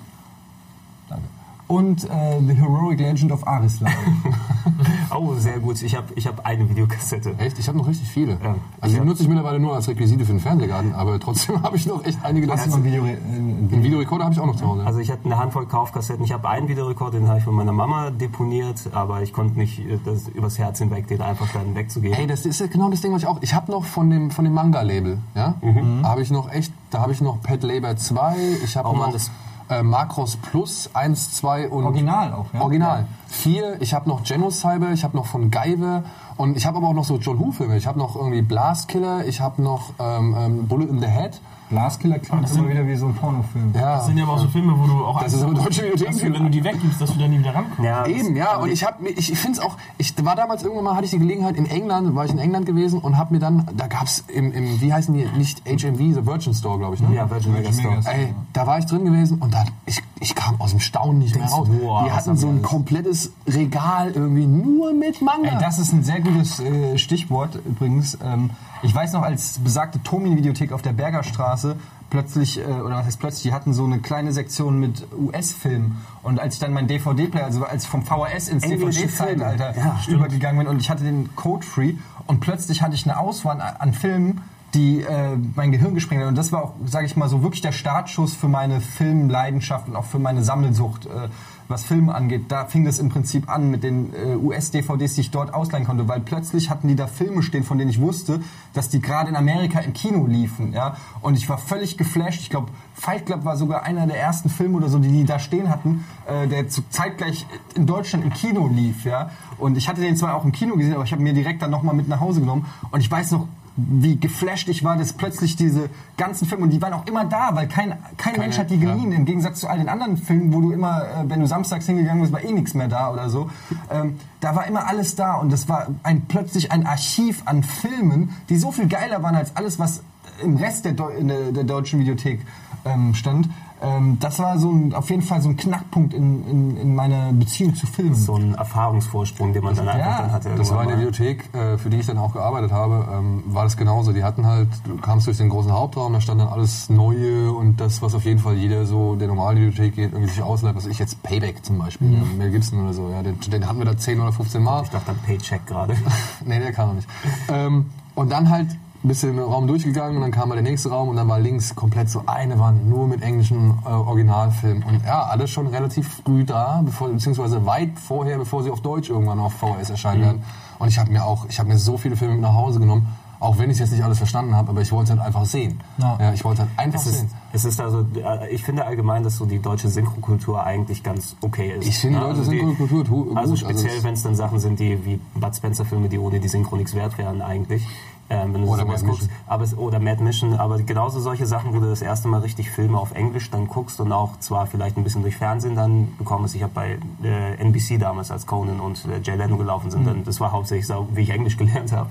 [1.09, 1.23] Danke.
[1.67, 3.91] und äh, The Heroic Legend of Arislan.
[5.15, 5.81] Oh, sehr gut.
[5.81, 7.35] Ich habe ich hab eine Videokassette.
[7.37, 7.59] Echt?
[7.59, 8.33] Ich habe noch richtig viele.
[8.43, 8.55] Ja.
[8.81, 9.05] Also die Ja.
[9.05, 12.17] nutze ich mittlerweile nur als Requisite für den Fernsehgarten, aber trotzdem habe ich noch echt
[12.23, 12.81] einige Hast du davon.
[12.83, 13.03] noch ein Video?
[13.03, 14.85] Einen Videorekorder habe ich auch noch zu Hause.
[14.85, 16.23] Also ich hatte eine Handvoll Kaufkassetten.
[16.25, 19.79] Ich habe einen Videorekorder, den habe ich von meiner Mama deponiert, aber ich konnte nicht
[19.79, 22.17] äh, das übers Herz hinweg, den einfach dann wegzugeben.
[22.17, 23.37] Ey, das ist ja genau das Ding, was ich auch.
[23.41, 26.05] Ich habe noch von dem von dem Manga-Label, ja, Mhm.
[26.07, 26.73] habe ich noch echt.
[26.89, 28.35] Da habe ich noch Pet Labor 2.
[28.63, 29.31] Ich habe Oh Mann, noch das-
[29.69, 32.61] äh, Macross Plus 1, 2 und Original auch, ja?
[32.61, 33.07] Original.
[33.27, 33.81] Vier.
[33.81, 34.91] Ich habe noch Genocide.
[34.93, 36.03] Ich habe noch von Geive
[36.37, 37.77] und ich habe aber auch noch so John Woo Filme.
[37.77, 39.25] Ich habe noch irgendwie Blast Killer.
[39.25, 41.41] Ich habe noch ähm, ähm, Bullet in the Head.
[41.73, 43.71] Glaskiller klingt immer wieder wie so ein Pornofilm.
[43.73, 43.97] Ja.
[43.97, 46.05] Das sind ja aber auch so Filme, wo du auch Das ist aber deutsche du,
[46.21, 47.83] wenn du die weggibst, dass du da nie wieder rankommst.
[47.83, 50.85] Ja, Eben, ja, und ich habe ich, ich finde es auch, ich war damals irgendwann
[50.85, 53.39] mal, hatte ich die Gelegenheit in England, war ich in England gewesen und habe mir
[53.39, 57.01] dann, da gab's im, im, wie heißen die, nicht HMV, The Virgin Store, glaube ich,
[57.01, 57.15] ne?
[57.15, 57.89] Ja, Virgin Megastore.
[57.89, 58.15] Megastore.
[58.17, 61.35] Ey, da war ich drin gewesen und dann, ich, ich kam aus dem Staunen nicht
[61.35, 61.67] mehr raus.
[61.69, 62.63] boah, die hatten so ein alles?
[62.63, 65.49] komplettes Regal irgendwie nur mit Manga.
[65.49, 68.17] Ey, das ist ein sehr gutes äh, Stichwort übrigens.
[68.23, 68.51] Ähm,
[68.83, 71.75] ich weiß noch, als besagte Tomi-Videothek auf der Bergerstraße
[72.09, 75.97] plötzlich, äh, oder was heißt plötzlich, die hatten so eine kleine Sektion mit US-Filmen.
[76.21, 79.75] Und als ich dann mein DVD-Player, also als ich vom VHS ins DVD-Zeitalter.
[79.75, 81.95] Ja, übergegangen bin und ich hatte den Code-Free
[82.27, 84.41] und plötzlich hatte ich eine Auswahl an Filmen,
[84.73, 86.29] die äh, mein Gehirn gesprengt haben.
[86.29, 89.95] Und das war auch, sage ich mal so, wirklich der Startschuss für meine Filmleidenschaft und
[89.95, 91.05] auch für meine Sammelsucht.
[91.05, 91.29] Äh,
[91.67, 95.31] was Filme angeht, da fing das im Prinzip an mit den äh, US-DVDs, die ich
[95.31, 98.41] dort ausleihen konnte, weil plötzlich hatten die da Filme stehen, von denen ich wusste,
[98.73, 100.97] dass die gerade in Amerika im Kino liefen, ja.
[101.21, 102.41] Und ich war völlig geflasht.
[102.41, 105.39] Ich glaube, Fight Club war sogar einer der ersten Filme oder so, die die da
[105.39, 109.31] stehen hatten, äh, der zu zeitgleich in Deutschland im Kino lief, ja.
[109.57, 111.71] Und ich hatte den zwar auch im Kino gesehen, aber ich habe mir direkt dann
[111.71, 112.65] nochmal mit nach Hause genommen.
[112.91, 116.81] Und ich weiß noch, wie geflasht ich war, dass plötzlich diese ganzen Filme, und die
[116.81, 119.79] waren auch immer da, weil kein, kein Mensch hat die geliehen, im Gegensatz zu all
[119.79, 122.75] den anderen Filmen, wo du immer, äh, wenn du samstags hingegangen bist, war eh nichts
[122.75, 123.49] mehr da oder so.
[123.91, 128.35] Ähm, da war immer alles da und das war ein, plötzlich ein Archiv an Filmen,
[128.49, 130.03] die so viel geiler waren als alles, was
[130.41, 132.41] im Rest der, Deu der, der deutschen Videothek
[132.85, 133.49] ähm, stand.
[133.83, 137.33] Ähm, das war so ein, auf jeden Fall so ein Knackpunkt in, in, in meiner
[137.33, 138.15] Beziehung zu Filmen.
[138.15, 140.49] So ein Erfahrungsvorsprung, den man dann einfach ja, dann hatte.
[140.55, 140.95] Das war in der.
[140.95, 144.13] Bibliothek, äh, für die ich dann auch gearbeitet habe, ähm, war das genauso.
[144.13, 147.81] Die hatten halt, du kamst durch den großen Hauptraum, da stand dann alles Neue und
[147.81, 150.85] das, was auf jeden Fall jeder so, der normale Bibliothek geht, irgendwie sich ausleiht, was
[150.85, 152.19] ich jetzt Payback zum Beispiel, ja.
[152.37, 154.83] Mel Gibson oder so, ja, den, den hatten wir da 10 oder 15 Mal.
[154.83, 155.95] Ich dachte an Paycheck gerade.
[156.45, 157.09] nee, der kam noch nicht.
[157.49, 158.67] Ähm, und dann halt
[159.03, 161.39] ein bisschen im Raum durchgegangen und dann kam mal der nächste Raum und dann war
[161.39, 164.83] links komplett so eine Wand, nur mit englischen äh, Originalfilmen.
[164.83, 169.09] Und ja, alles schon relativ früh da, bevor, beziehungsweise weit vorher, bevor sie auf Deutsch
[169.09, 170.43] irgendwann auf VHS erscheinen werden.
[170.79, 173.07] Und ich habe mir auch, ich habe mir so viele Filme mit nach Hause genommen,
[173.39, 175.81] auch wenn ich jetzt nicht alles verstanden habe, aber ich wollte es halt einfach sehen.
[175.97, 176.17] Ja.
[176.17, 177.31] Ja, ich wollte es halt einfach Es ist, sehen.
[177.51, 181.73] es ist also, äh, ich finde allgemein, dass so die deutsche Synchrokultur eigentlich ganz okay
[181.77, 181.85] ist.
[181.85, 183.37] Ich finde die Ja, deutsche Synchrokultur tu- gut.
[183.37, 186.19] Also Also speziell, es- wenn es dann Sachen sind, die wie Bud Spencer Filme, die
[186.19, 187.85] ohne die Synchro nichts wert wären eigentlich.
[188.33, 189.27] Ähm, wenn du Oder sowas Mad guckst.
[189.27, 189.43] Mission.
[189.47, 192.69] Aber es, oder Mad Mission, aber genauso solche Sachen, wo du das erste Mal richtig
[192.69, 196.55] Filme auf Englisch dann guckst und auch zwar vielleicht ein bisschen durch Fernsehen dann bekommst.
[196.55, 200.23] Ich habe bei äh, NBC damals, als Conan und äh, Jay Leno gelaufen sind, dann,
[200.23, 202.09] das war hauptsächlich so, wie ich Englisch gelernt habe.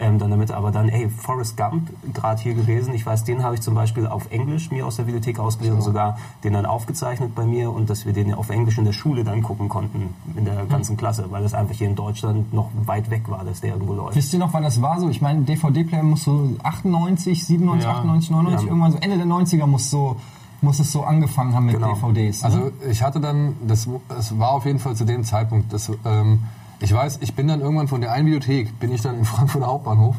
[0.00, 2.94] Ähm, dann damit, aber dann, ey, Forrest Gump, gerade hier gewesen.
[2.94, 5.82] Ich weiß, den habe ich zum Beispiel auf Englisch mir aus der Bibliothek ausgeliehen und
[5.82, 9.24] sogar den dann aufgezeichnet bei mir und dass wir den auf Englisch in der Schule
[9.24, 13.10] dann gucken konnten, in der ganzen Klasse, weil das einfach hier in Deutschland noch weit
[13.10, 14.14] weg war, dass der irgendwo läuft.
[14.14, 15.08] Wisst ihr noch, wann das war so?
[15.08, 17.96] Ich meine, DVD-Player muss so 98, 97, Ja.
[17.96, 18.70] 98, 99, Ja.
[18.72, 20.14] irgendwann so Ende der 90er muss so
[20.60, 21.94] muss es so angefangen haben mit Genau.
[21.94, 22.42] DVDs.
[22.42, 22.48] Ne?
[22.48, 26.40] Also ich hatte dann, das, das war auf jeden Fall zu dem Zeitpunkt, das, ähm,
[26.80, 29.66] ich weiß, ich bin dann irgendwann von der einen Videothek, bin ich dann im Frankfurter
[29.66, 30.16] Hauptbahnhof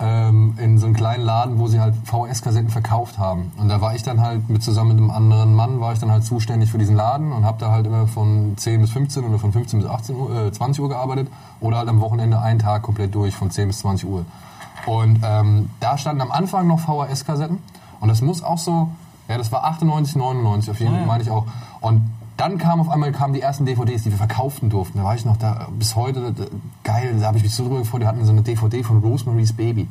[0.00, 3.52] ähm, in so einem kleinen Laden, wo sie halt VHS-Kassetten verkauft haben.
[3.56, 6.10] Und da war ich dann halt mit zusammen mit einem anderen Mann, war ich dann
[6.10, 9.38] halt zuständig für diesen Laden und habe da halt immer von 10 bis 15 oder
[9.38, 11.28] von 15 bis 18 Uhr, äh, 20 Uhr gearbeitet
[11.60, 14.24] oder halt am Wochenende einen Tag komplett durch von 10 bis 20 Uhr.
[14.86, 17.58] Und ähm, da standen am Anfang noch VHS-Kassetten
[18.00, 18.88] und das muss auch so,
[19.28, 21.46] ja, das war 98, 99 auf jeden Fall, meine ich auch.
[21.80, 24.98] Und dann kam auf einmal kamen die ersten DVDs, die wir verkauften durften.
[24.98, 26.44] Da war ich noch da bis heute da,
[26.84, 27.16] geil.
[27.18, 28.02] Da habe ich mich so drüber gefreut.
[28.02, 29.88] Die hatten so eine DVD von Rosemary's Baby.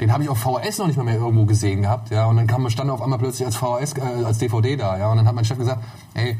[0.00, 2.08] Den habe ich auf VHS noch nicht mal mehr irgendwo gesehen gehabt.
[2.08, 4.96] Ja, und dann kam stand er auf einmal plötzlich als VHS äh, als DVD da.
[4.96, 6.38] Ja, und dann hat mein Chef gesagt, ey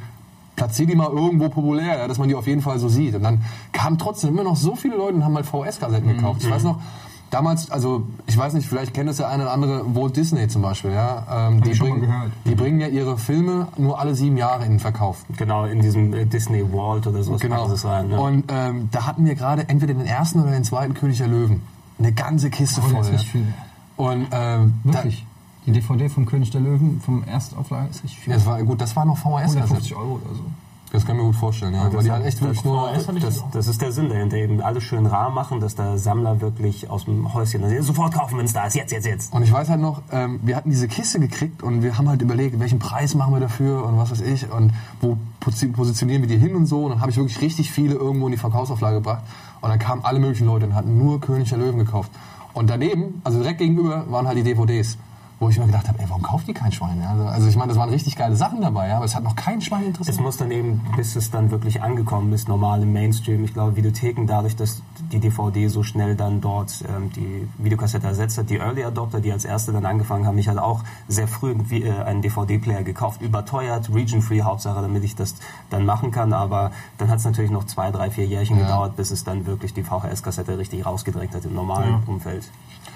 [0.57, 3.15] platzier die mal irgendwo populär, ja, dass man die auf jeden Fall so sieht.
[3.15, 3.43] Und dann
[3.73, 6.43] kamen trotzdem immer noch so viele Leute und haben halt VHS-Kassetten gekauft.
[6.43, 6.81] Ich weiß noch,
[7.35, 10.63] damals, also ich weiß nicht, vielleicht kennt das der eine oder andere, Walt Disney zum
[10.63, 11.49] Beispiel, ja.
[11.49, 12.33] Ähm, die, ich schon mal bringen, gehört.
[12.45, 15.25] die bringen ja ihre Filme nur alle sieben Jahre in den Verkauf.
[15.37, 17.67] Genau, in diesem äh, Disney Vault oder sowas Genau.
[17.69, 18.09] sie es rein.
[18.09, 18.21] Ne?
[18.21, 21.63] Und ähm, da hatten wir gerade entweder den ersten oder den zweiten König der Löwen.
[21.99, 22.99] Eine ganze Kiste Oh, voll.
[22.99, 23.17] das ist ja.
[23.19, 23.55] richtig viel.
[23.97, 25.27] Und ähm, Wirklich.
[25.67, 28.31] Die DVD vom König der Löwen, vom Erstauflage, ist richtig viel.
[28.33, 29.57] ja, das war gut, das war noch VHS.
[29.57, 30.45] 150 Euro oder so.
[30.95, 31.93] Das kann ich mir gut vorstellen, ja.
[31.93, 32.89] Weil die halt echt wirklich nur.
[33.21, 36.89] Das, das ist der Sinn dahinter, eben alles schön rar machen, dass der Sammler wirklich
[36.89, 39.35] aus dem Häuschen sofort kaufen, wenn es da ist, jetzt, jetzt, jetzt.
[39.35, 42.23] Und ich weiß halt noch, ähm, wir hatten diese Kiste gekriegt und wir haben halt
[42.23, 46.29] überlegt, welchen Preis machen wir dafür und was weiß ich und wo posi- positionieren wir
[46.29, 46.85] die hin und so.
[46.85, 49.25] Und dann habe ich wirklich richtig viele irgendwo in die Verkaufsauflage gebracht.
[49.61, 52.13] Und dann kamen alle möglichen Leute und hatten nur König der Löwen gekauft.
[52.53, 54.97] Und daneben, also direkt gegenüber, waren halt die DVDs.
[55.41, 57.01] Wo ich mir gedacht habe, ey, warum kauft die kein Schwein?
[57.03, 59.25] Ja, Also, also ich meine, das waren richtig geile Sachen dabei, ja, aber es hat
[59.25, 60.21] noch kein Schwein Es interessiert.
[60.21, 63.43] muss dann eben, bis es dann wirklich angekommen ist, normal im Mainstream.
[63.45, 64.81] Ich glaube, Videotheken, dadurch, dass
[65.13, 69.33] die DVD so schnell dann dort ähm, die Videokassette ersetzt hat, die Early Adopter, die
[69.33, 73.93] als erste dann angefangen haben, ich hatte auch sehr früh äh, einen DVD-Player gekauft, überteuert,
[73.93, 75.35] region-free Hauptsache, damit ich das
[75.69, 76.33] dann machen kann.
[76.33, 78.63] Aber dann hat es natürlich noch zwei, drei, vier Jährchen Ja.
[78.63, 82.49] gedauert, bis es dann wirklich die VHS-Kassette richtig rausgedrängt hat im normalen Umfeld.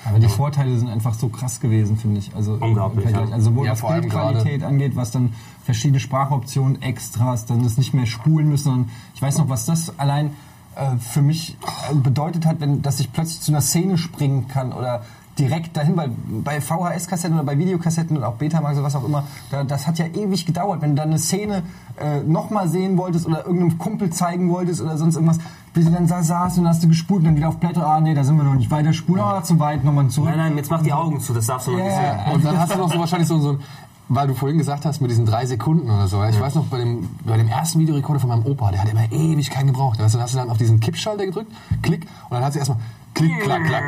[0.05, 2.28] Aber die Vorteile sind einfach so krass gewesen, finde ich.
[2.35, 3.21] Also Unglaublich, ja.
[3.33, 5.33] Also sowohl Ja, was Bildqualität angeht, was dann
[5.65, 8.73] verschiedene Sprachoptionen, Extras, dann das nicht mehr spulen müssen.
[8.73, 10.31] Und ich weiß noch, was das allein
[10.77, 11.57] äh, für mich
[11.91, 15.03] äh, bedeutet hat, wenn, dass ich plötzlich zu einer Szene springen kann oder
[15.39, 19.25] direkt dahin, weil bei VHS-Kassetten oder bei Videokassetten und auch Betamax oder was auch immer,
[19.51, 20.83] da, das hat ja ewig gedauert.
[20.83, 21.63] Wenn du dann eine Szene
[22.01, 25.39] äh, nochmal sehen wolltest oder irgendeinem Kumpel zeigen wolltest oder sonst irgendwas,
[25.75, 28.01] bis du dann da saßt und hast du gespult und dann wieder auf Blätter, ah
[28.01, 30.31] nee, da sind wir noch nicht weiter, spulen aber zu weit, nochmal zurück.
[30.31, 32.35] Nein, nein, jetzt mach die Augen zu, das darfst du noch nicht Ja, sehen.
[32.35, 33.59] Und dann hast du noch so wahrscheinlich so, so ein,
[34.11, 36.23] weil du vorhin gesagt hast, mit diesen drei Sekunden oder so.
[36.25, 39.05] Ich weiß noch, bei dem, bei dem ersten Videorekorder von meinem Opa, der hat immer
[39.13, 39.99] ewig keinen gebraucht.
[40.01, 41.53] Weißt du, dann hast du dann auf diesen Kippschalter gedrückt,
[41.83, 42.79] klick, und dann hat sie erstmal
[43.13, 43.85] klick, klack, klack,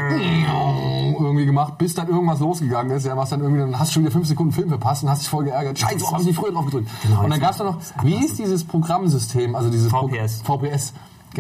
[1.19, 3.07] irgendwie gemacht, bis dann irgendwas losgegangen ist.
[3.07, 5.23] Ja, was dann irgendwie, dann hast du schon wieder fünf Sekunden Film verpasst und hast
[5.23, 5.79] dich voll geärgert.
[5.79, 6.89] Scheiße, warum hast du nicht früher drauf gedrückt?
[7.23, 10.93] und dann gab es da noch, wie ist dieses Programmsystem, also dieses Pro- VPS.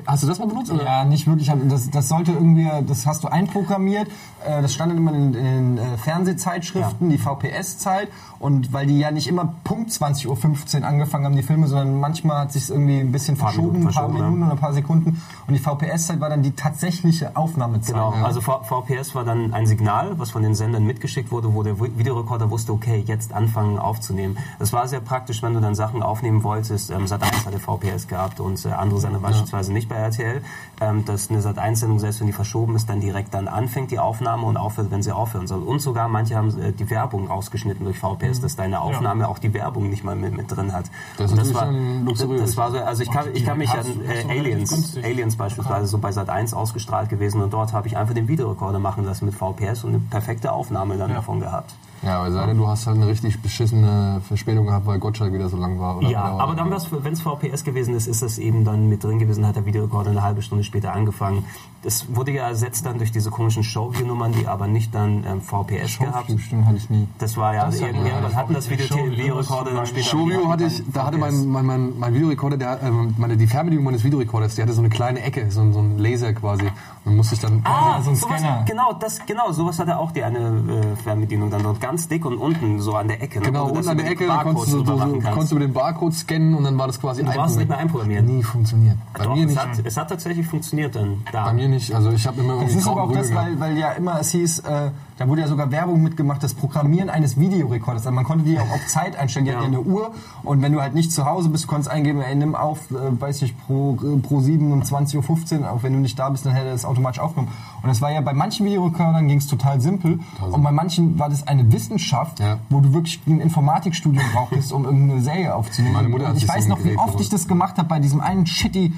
[0.06, 0.70] Hast du das mal benutzt?
[0.70, 0.84] Oder?
[0.84, 1.50] Ja, nicht wirklich.
[1.68, 4.08] Das, das sollte irgendwie, das hast du einprogrammiert.
[4.46, 8.08] Äh, Das stand dann immer in, in den äh, Fernsehzeitschriften, die VPS-Zeit.
[8.38, 12.38] Und weil die ja nicht immer Punkt 20.15 Uhr angefangen haben, die Filme, sondern manchmal
[12.38, 15.20] hat sich irgendwie ein bisschen Paar verschoben, ein paar Minuten oder ein paar Sekunden.
[15.46, 17.94] Und die VPS-Zeit war dann die tatsächliche Aufnahmezeit.
[17.96, 21.62] Genau, also V- VPS war dann ein Signal, was von den Sendern mitgeschickt wurde, wo
[21.62, 24.38] der Vi- Videorekorder wusste, okay, jetzt anfangen aufzunehmen.
[24.58, 26.90] Das war sehr praktisch, wenn du dann Sachen aufnehmen wolltest.
[26.90, 30.42] Ähm, Sat1 hatte VPS gehabt und äh, andere Sender beispielsweise nicht bei RTL.
[30.80, 34.46] Ähm, dass eine Sat1-Sendung, selbst wenn die verschoben ist, dann direkt dann anfängt die Aufnahme
[34.46, 35.62] und aufhört, wenn sie aufhören soll.
[35.62, 39.52] Und sogar manche haben äh, die Werbung rausgeschnitten durch VPS, dass deine Aufnahme auch die
[39.52, 40.86] Werbung nicht mal mit, mit drin hat.
[41.18, 42.40] Das Und natürlich war, luxuriös.
[42.42, 44.96] das war so, also ich kann, ich kann mich an äh, Aliens.
[44.96, 48.78] Aliens beispielsweise so bei Sat 1 ausgestrahlt gewesen und dort habe ich einfach den Videorekorder
[48.78, 51.74] machen lassen mit VPS und eine perfekte Aufnahme dann davon gehabt.
[52.02, 55.48] Ja, aber sei denn, du hast halt eine richtig beschissene Verspätung gehabt, weil Gottschalk wieder
[55.48, 55.98] so lang war.
[55.98, 59.04] Oder Ja, oder- aber dann, wenn es VPS gewesen ist, ist das eben dann mit
[59.04, 61.44] drin gewesen, hat der Videorekorder eine halbe Stunde später angefangen.
[61.82, 65.98] Das wurde ja ersetzt dann durch diese komischen Showview-Nummern, die aber nicht dann ähm, VPS
[65.98, 66.26] gehabt.
[66.34, 67.08] Bestimmt hatte ich nie.
[67.18, 70.04] Das war ja, Das hat irgendwann ja hatten das Showview, Videorekorder dann später.
[70.06, 73.84] Showview hatte ich, da hatte mein, mein, mein, mein Videorekorder, der, ähm, meine, die Fernbedienung
[73.84, 76.64] meines Videorekorders, die hatte so eine kleine Ecke, so, ein- so ein Laser quasi.
[76.64, 76.72] Und
[77.06, 77.62] dann musste ich dann.
[77.64, 78.64] Ah, so ein sowas, Scanner.
[78.66, 82.36] genau, das, genau, sowas hatte auch die eine äh, Fernbedienung dann dort ganz dick und
[82.38, 83.40] unten so an der Ecke.
[83.40, 86.14] ne, Genau, das unten an der Ecke, konntest du, so, konntest du mit dem Barcode
[86.14, 88.26] scannen und dann war das quasi Du brauchst nicht mehr einprogrammieren.
[88.26, 88.96] Nie funktioniert.
[89.14, 89.58] Bei Doch, mir es, nicht.
[89.58, 91.44] hat, es hat tatsächlich funktioniert dann da.
[91.44, 91.92] Bei mir nicht.
[91.94, 94.30] Also ich habe immer Das irgendwie ist aber auch das, weil, weil ja immer es
[94.30, 98.06] hieß, äh, da wurde ja sogar Werbung mitgemacht, das Programmieren eines Videorekorders.
[98.06, 99.58] Also man konnte die auch auf Zeit einstellen, die Ja.
[99.60, 100.12] hatten ja eine Uhr
[100.44, 102.94] und wenn du halt nicht zu Hause bist, du konntest eingeben, ey, nimm auf, äh,
[103.20, 106.46] weiß ich, pro, äh, pro 7 um 20.15 Uhr, auch wenn du nicht da bist,
[106.46, 107.52] dann hätte er das automatisch aufgenommen.
[107.82, 111.28] Und das war ja bei manchen Videorekordern ging es total simpel und bei manchen war
[111.28, 112.56] das eine Wissenschaft, Ja.
[112.70, 115.92] wo du wirklich ein Informatikstudium brauchtest, um irgendeine Serie aufzunehmen.
[115.96, 118.46] Meine Mutter hat ich weiß noch, wie oft ich das gemacht habe bei diesem einen
[118.46, 118.94] shitty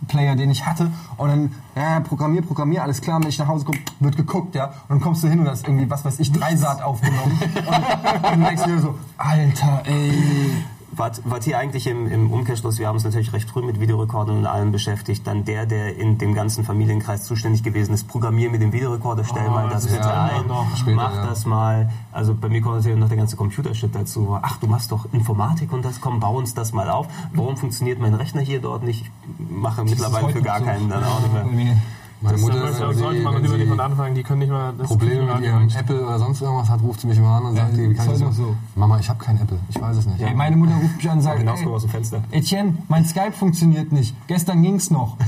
[0.00, 0.90] Videoplayer, den ich hatte.
[1.16, 4.66] Und dann, ja, programmier, programmier, alles klar, wenn ich nach Hause komme, wird geguckt, ja.
[4.66, 7.38] Und dann kommst du hin und hast irgendwie, was weiß ich, drei Saat aufgenommen.
[7.40, 10.64] und, und du denkst dir so, Alter, ey.
[10.96, 14.38] Wart, wart ihr eigentlich im, im Umkehrschluss, wir haben uns natürlich recht früh mit Videorekordern
[14.38, 18.62] und allem beschäftigt, dann der, der in dem ganzen Familienkreis zuständig gewesen ist, programmier mit
[18.62, 21.26] dem Videorekorder, stell Oh, mal das das bitte ja ein, später, mach ja.
[21.26, 21.90] das mal.
[22.12, 24.38] Also bei mir kommt natürlich noch der ganze Computershit dazu.
[24.40, 27.06] Ach, du machst doch Informatik und das, komm, bau uns das mal auf.
[27.34, 29.02] Warum funktioniert mein Rechner hier dort nicht?
[29.02, 29.10] Ich
[29.50, 31.76] mache mittlerweile für gar keinen dann auch nicht mehr.
[32.20, 34.88] Meine Mutter, Das wenn sollte man nicht wenn von Anfang, die können nicht mal das
[34.88, 35.68] Probleme mit ihrem.
[35.68, 38.06] Apple oder sonst irgendwas hat, ruft sie mich mal an und sagt, Ja, wie kann
[38.06, 38.24] ich ist so?
[38.26, 38.56] halt so.
[38.74, 39.58] Mama, ich habe kein Apple.
[39.68, 40.20] Ich weiß es nicht.
[40.20, 42.22] Ey, meine Mutter ruft mich an und sagt, ey, aus dem Fenster.
[42.30, 44.14] Etienne, mein Skype funktioniert nicht.
[44.26, 45.16] Gestern ging's noch.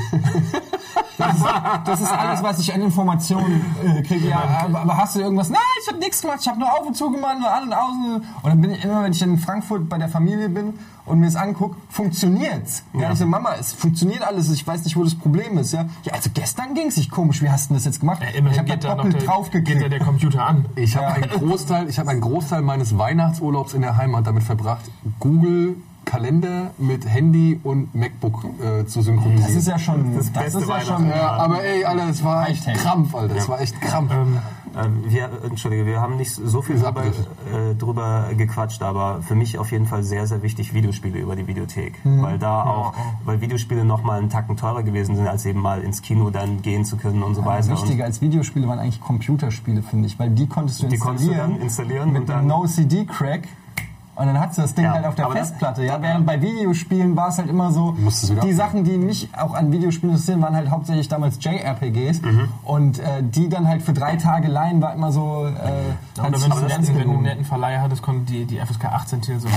[1.19, 1.45] Das ist,
[1.85, 4.29] das ist alles, was ich an Informationen äh, kriege.
[4.29, 5.51] Ja, aber, aber hast du irgendwas?
[5.51, 6.39] Nein, ich habe nichts gemacht.
[6.41, 8.15] Ich habe nur auf und zu gemacht, nur an und außen.
[8.43, 10.75] Und dann bin ich immer, wenn ich in Frankfurt bei der Familie bin
[11.09, 12.85] und mir das angucke, funktioniert's.
[12.93, 13.03] Ja.
[13.03, 13.13] Ja.
[13.13, 14.51] ich so, Mama, es funktioniert alles.
[14.51, 15.73] Ich weiß nicht, wo das Problem ist.
[15.73, 16.97] Ja, ja also gestern ging's.
[16.97, 17.43] Ich komisch.
[17.43, 18.23] Wie hast du das jetzt gemacht?
[18.23, 19.83] Ja, ich habe geht da doppelt drauf geht gekriegt.
[19.83, 20.67] ja der Computer an.
[20.77, 24.91] Ich habe einen Großteil, ich habe einen Großteil meines Weihnachtsurlaubs in der Heimat damit verbracht,
[25.21, 25.77] Google
[26.09, 29.47] Kalender mit Handy und MacBook äh, zu synchronisieren.
[29.47, 31.09] Das ist ja schon, das, beste ist ja schon.
[31.09, 32.67] ja, aber ey, Alter, es war echt.
[32.67, 33.37] Krampf, Alter.
[33.37, 34.11] Es war echt Krampf.
[34.13, 39.59] Ähm, wir, Entschuldige, wir haben nicht so viel drüber, äh, drüber gequatscht, aber für mich
[39.59, 42.05] auf jeden Fall sehr, sehr wichtig Videospiele über die Videothek.
[42.05, 42.23] Mhm.
[42.23, 42.95] Weil da auch,
[43.25, 46.85] weil Videospiele nochmal einen Tacken teurer gewesen sind, als eben mal ins Kino dann gehen
[46.85, 47.69] zu können und so weiter.
[47.71, 51.33] Wichtiger als Videospiele waren eigentlich Computerspiele, finde ich, weil die konntest du Die konntest du
[51.33, 53.49] installieren, dann installieren mit und dann- No-CD-Crack
[54.19, 55.85] und dann hast du das Ding Ja, halt auf der aber das- Festplatte.
[55.85, 57.95] Ja, während bei Videospielen war es halt immer so,
[58.43, 58.53] die.
[58.53, 62.49] Sachen, die mich auch an Videospielen interessieren, waren halt hauptsächlich damals JRPGs Mhm.
[62.65, 65.47] und äh, die dann halt für drei Tage leihen war immer so...
[65.47, 68.87] Äh, hat Oder wenn du, wenn du einen netten Verleiher hattest, konnte die, die FSK
[68.87, 69.49] 18 Titel so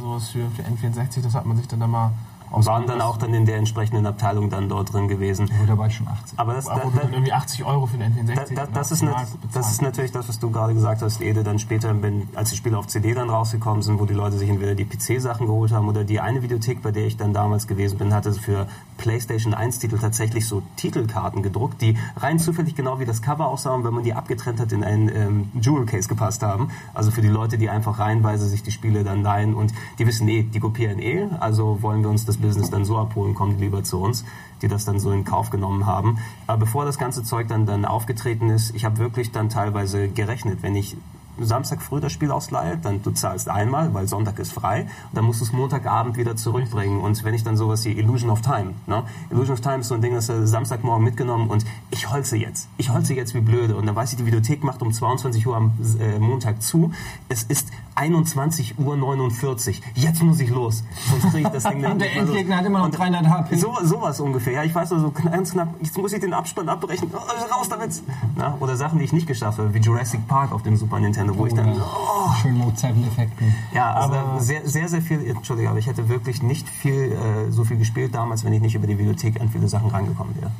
[0.00, 2.10] sowas für, für N64, das hat man sich dann da mal
[2.50, 5.50] und waren dann auch dann in der entsprechenden Abteilung dann dort drin gewesen.
[5.62, 6.38] Oh, da war ich schon 18.
[6.38, 8.54] Aber das, da, da, irgendwie 80 Euro für den da, N64.
[8.54, 9.28] da, das, ist bezahlt.
[9.52, 12.56] das ist natürlich das, was du gerade gesagt hast, Ede, dann später, wenn, als die
[12.56, 15.88] Spiele auf CD dann rausgekommen sind, wo die Leute sich entweder die PC-Sachen geholt haben
[15.88, 18.66] oder die eine Videothek, bei der ich dann damals gewesen bin, hatte für
[18.98, 23.94] PlayStation 1-Titel tatsächlich so Titelkarten gedruckt, die rein zufällig genau wie das Cover aussahen, wenn
[23.94, 26.70] man die abgetrennt hat, in einen ähm, Jewel Case gepasst haben.
[26.94, 30.28] Also für die Leute, die einfach reihenweise sich die Spiele dann leihen und die wissen
[30.28, 33.64] eh, die kopieren eh, also wollen wir uns das Business dann so abholen, kommen die
[33.64, 34.24] lieber zu uns,
[34.62, 36.18] die das dann so in Kauf genommen haben.
[36.46, 40.62] Aber bevor das ganze Zeug dann, dann aufgetreten ist, ich habe wirklich dann teilweise gerechnet,
[40.62, 40.96] wenn ich
[41.40, 45.24] Samstag früh das Spiel ausleihe, dann du zahlst einmal, weil Sonntag ist frei, und dann
[45.24, 47.00] musst du es Montagabend wieder zurückbringen.
[47.00, 49.04] Und wenn ich dann sowas wie Illusion of Time, ne?
[49.30, 52.68] Illusion of Time ist so ein Ding, das Samstagmorgen mitgenommen und ich holze jetzt.
[52.76, 53.76] Ich holze jetzt wie blöde.
[53.76, 56.92] Und dann weiß ich, die Videothek macht um 22 Uhr am äh, Montag zu.
[57.28, 57.68] Es ist
[58.00, 59.82] 21 Uhr 49.
[59.94, 60.82] Jetzt muss ich los.
[61.10, 62.28] Sonst kriege ich das Ding Und der nicht los.
[62.28, 63.56] Endgegner hat immer noch Und 300 HP.
[63.56, 64.54] So, sowas ungefähr.
[64.54, 67.10] Ja, ich weiß also ganz knapp, jetzt muss ich den Abspann abbrechen.
[67.12, 68.02] Oh, raus damit.
[68.36, 71.36] Na, oder Sachen, die ich nicht geschafft habe, wie Jurassic Park auf dem Super Nintendo,
[71.36, 73.54] wo ich dann so, oh, Schön Mozart-Effekten.
[73.74, 77.50] ja, also da sehr, sehr, sehr viel, Entschuldige, aber ich hätte wirklich nicht viel, äh,
[77.50, 80.50] so viel gespielt damals, wenn ich nicht über die Videothek an viele Sachen rangekommen wäre.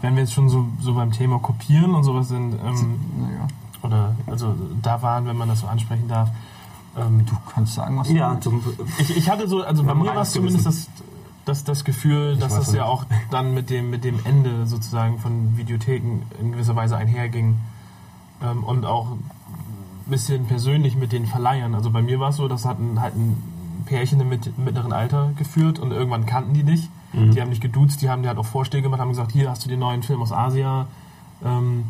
[0.00, 3.46] Wenn wir jetzt schon so, so beim Thema Kopieren und sowas sind, ähm, Naja,
[3.82, 6.30] oder also da waren, wenn man das so ansprechen darf,
[6.96, 8.62] ähm, du kannst sagen, was du Ja, du,
[8.98, 10.88] Ich, ich hatte so, also bei mir war es zumindest das,
[11.44, 12.76] das, das Gefühl, dass weiß das nicht.
[12.76, 17.56] ja auch dann mit dem, mit dem Ende sozusagen von Videotheken in gewisser Weise einherging
[18.42, 19.30] ähm, und auch ein
[20.06, 21.74] bisschen persönlich mit den Verleihern.
[21.74, 23.42] Also bei mir war es so, das hat ein, halt ein
[23.86, 26.88] Pärchen im mit, mittleren Alter geführt und irgendwann kannten die dich.
[27.16, 29.64] Die haben dich geduzt, die haben dir halt auch Vorschläge gemacht, haben gesagt, hier hast
[29.64, 30.88] du den neuen Film aus Asia,
[31.44, 31.84] ähm,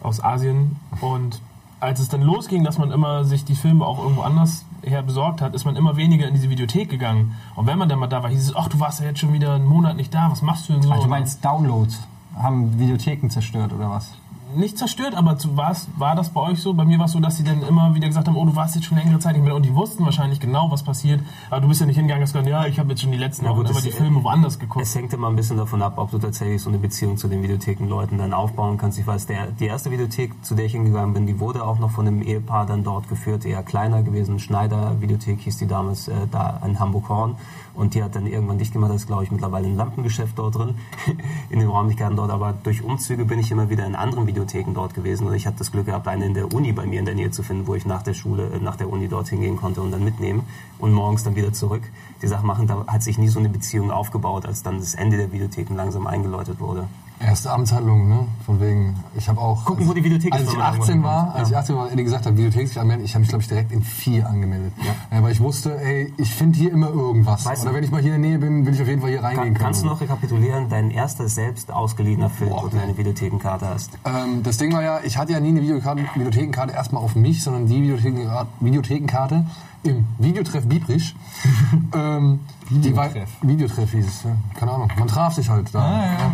[0.00, 1.40] aus Asien und
[1.84, 5.40] als es dann losging, dass man immer sich die Filme auch irgendwo anders her besorgt
[5.40, 7.36] hat, ist man immer weniger in diese Videothek gegangen.
[7.54, 9.32] Und wenn man dann mal da war, hieß es, ach, du warst ja jetzt schon
[9.32, 10.90] wieder einen Monat nicht da, was machst du denn so?
[10.92, 12.00] Ach, du meinst Downloads
[12.36, 14.12] haben Videotheken zerstört oder was?
[14.56, 16.74] Nicht zerstört, aber zu, war das bei euch so?
[16.74, 18.74] Bei mir war es so, dass sie dann immer wieder gesagt haben, oh, du warst
[18.74, 19.54] jetzt schon längere Zeit nicht mehr.
[19.54, 21.20] Und die wussten wahrscheinlich genau, was passiert.
[21.50, 23.18] Aber du bist ja nicht hingegangen und hast gesagt, ja, ich habe jetzt schon die
[23.18, 24.84] letzten Ja, Wochen gut, immer die Filme woanders geguckt.
[24.84, 27.42] Es hängt immer ein bisschen davon ab, ob du tatsächlich so eine Beziehung zu den
[27.42, 28.98] Videothekenleuten dann aufbauen kannst.
[28.98, 31.90] Ich weiß, der, die erste Videothek, zu der ich hingegangen bin, die wurde auch noch
[31.90, 34.38] von einem Ehepaar dann dort geführt, eher kleiner gewesen.
[34.38, 37.36] Schneider Videothek hieß die damals äh, da in Hamburg-Horn.
[37.74, 40.56] Und die hat dann irgendwann dicht gemacht, das ist glaube ich mittlerweile ein Lampengeschäft dort
[40.56, 40.76] drin,
[41.50, 42.30] in den Räumlichkeiten dort.
[42.30, 45.26] Aber durch Umzüge bin ich immer wieder in anderen Videotheken dort gewesen.
[45.26, 47.30] Und ich hatte das Glück gehabt, eine in der Uni bei mir in der Nähe
[47.30, 49.90] zu finden, wo ich nach der Schule, äh, nach der Uni dorthin gehen konnte und
[49.90, 50.42] dann mitnehmen
[50.78, 51.82] und morgens dann wieder zurück.
[52.22, 55.16] Die Sache machen, da hat sich nie so eine Beziehung aufgebaut, als dann das Ende
[55.16, 56.88] der Videotheken langsam eingeläutet wurde.
[57.24, 58.26] Erste Amtshandlung, ne?
[58.44, 59.64] Von wegen, ich habe auch.
[59.64, 61.76] Gucken, wo die Videothek als ist, ich wenn man 18 irgendwo war, als ich 18
[61.76, 64.28] war, Eddie gesagt hat, Videothek sich anmelden, ich habe mich, glaube ich, direkt in vier
[64.28, 64.72] angemeldet.
[65.10, 65.22] Ja.
[65.22, 67.44] weil ich wusste, ey, ich finde hier immer irgendwas.
[67.46, 69.00] Weißt du- Oder wenn ich mal hier in der Nähe bin, will ich auf jeden
[69.00, 69.94] Fall hier reingehen Kann, kannst du können.
[69.94, 72.64] noch rekapitulieren, dein erster selbst ausgeliehener Film, Boah.
[72.64, 73.92] wo du eine Videothekenkarte hast?
[74.04, 77.66] Ähm, das Ding war ja, ich hatte ja nie eine Videothekenkarte erstmal auf mich, sondern
[77.66, 79.46] die Videothekenkarte, Videothekenkarte
[79.82, 81.14] im Videotreff Biebrich.
[81.94, 83.30] ähm, Videotreff.
[83.42, 84.30] Videotreff hieß es, ja.
[84.58, 84.90] keine Ahnung.
[84.98, 86.32] Man traf sich halt da.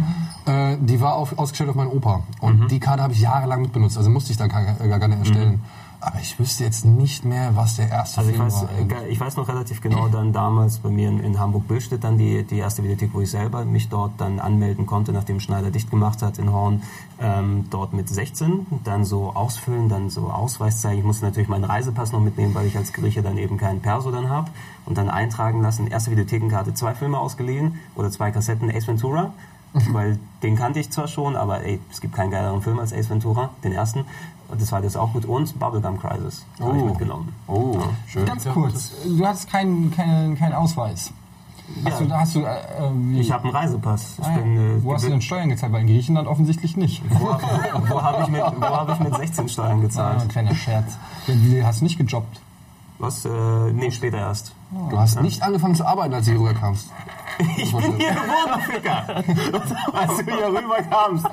[0.51, 2.23] Äh, die war auf, ausgestellt auf meinen Opa.
[2.41, 2.69] Und Mhm.
[2.69, 5.63] die Karte habe ich jahrelang mitbenutzt, also musste ich da gar, gar gar nicht erstellen.
[6.03, 8.31] Aber ich wüsste jetzt nicht mehr, was der erste Mhm.
[8.31, 9.03] Also ich Film weiß, war.
[9.05, 12.43] äh, ich weiß noch relativ genau dann damals bei mir in, in Hamburg-Billstedt dann die,
[12.43, 16.23] die erste Videothek, wo ich selber mich dort dann anmelden konnte, nachdem Schneider dicht gemacht
[16.23, 16.83] hat in Horn,
[17.21, 21.01] ähm, dort mit 16, dann so ausfüllen, dann so Ausweis zeigen.
[21.01, 24.11] Ich musste natürlich meinen Reisepass noch mitnehmen, weil ich als Grieche dann eben keinen Perso
[24.11, 24.51] dann habe
[24.87, 25.87] und dann eintragen lassen.
[25.87, 29.35] Erste Videothekenkarte, zwei Filme ausgeliehen oder zwei Kassetten Ace Ventura.
[29.93, 33.09] weil den kannte ich zwar schon, aber ey, es gibt keinen geileren Film als Ace
[33.11, 34.05] Ventura, den ersten.
[34.49, 35.25] Und das war das auch gut.
[35.27, 36.87] Und Bubblegum Crisis habe ich Oh.
[36.87, 37.33] mitgenommen.
[37.47, 38.25] Oh, schön.
[38.27, 41.13] Ganz kurz, du hattest keinen keinen keinen Ausweis.
[41.85, 42.07] Hast Ja.
[42.07, 42.57] du, hast du, äh,
[43.15, 43.21] äh?
[43.21, 44.15] Ich habe einen Reisepass.
[44.19, 44.39] Ich Ah, ja.
[44.39, 45.73] bin, äh, Wo hast du denn Steuern gezahlt?
[45.73, 47.01] Weil in Griechenland offensichtlich nicht.
[47.11, 50.21] wo, wo habe ich, mit- wo hab ich mit 16 Steuern Ah, gezahlt?
[50.23, 50.97] ein kleiner Scherz.
[51.29, 52.41] Wie, hast du nicht gejobbt?
[52.99, 53.25] Was?
[53.25, 53.29] Äh,
[53.73, 54.53] nee, später erst.
[54.71, 56.89] Du hast nicht angefangen zu arbeiten, als du hier rüberkamst.
[57.57, 59.05] Ich bin hier geboren, Ficker.
[59.95, 61.27] Als du hier rüberkamst.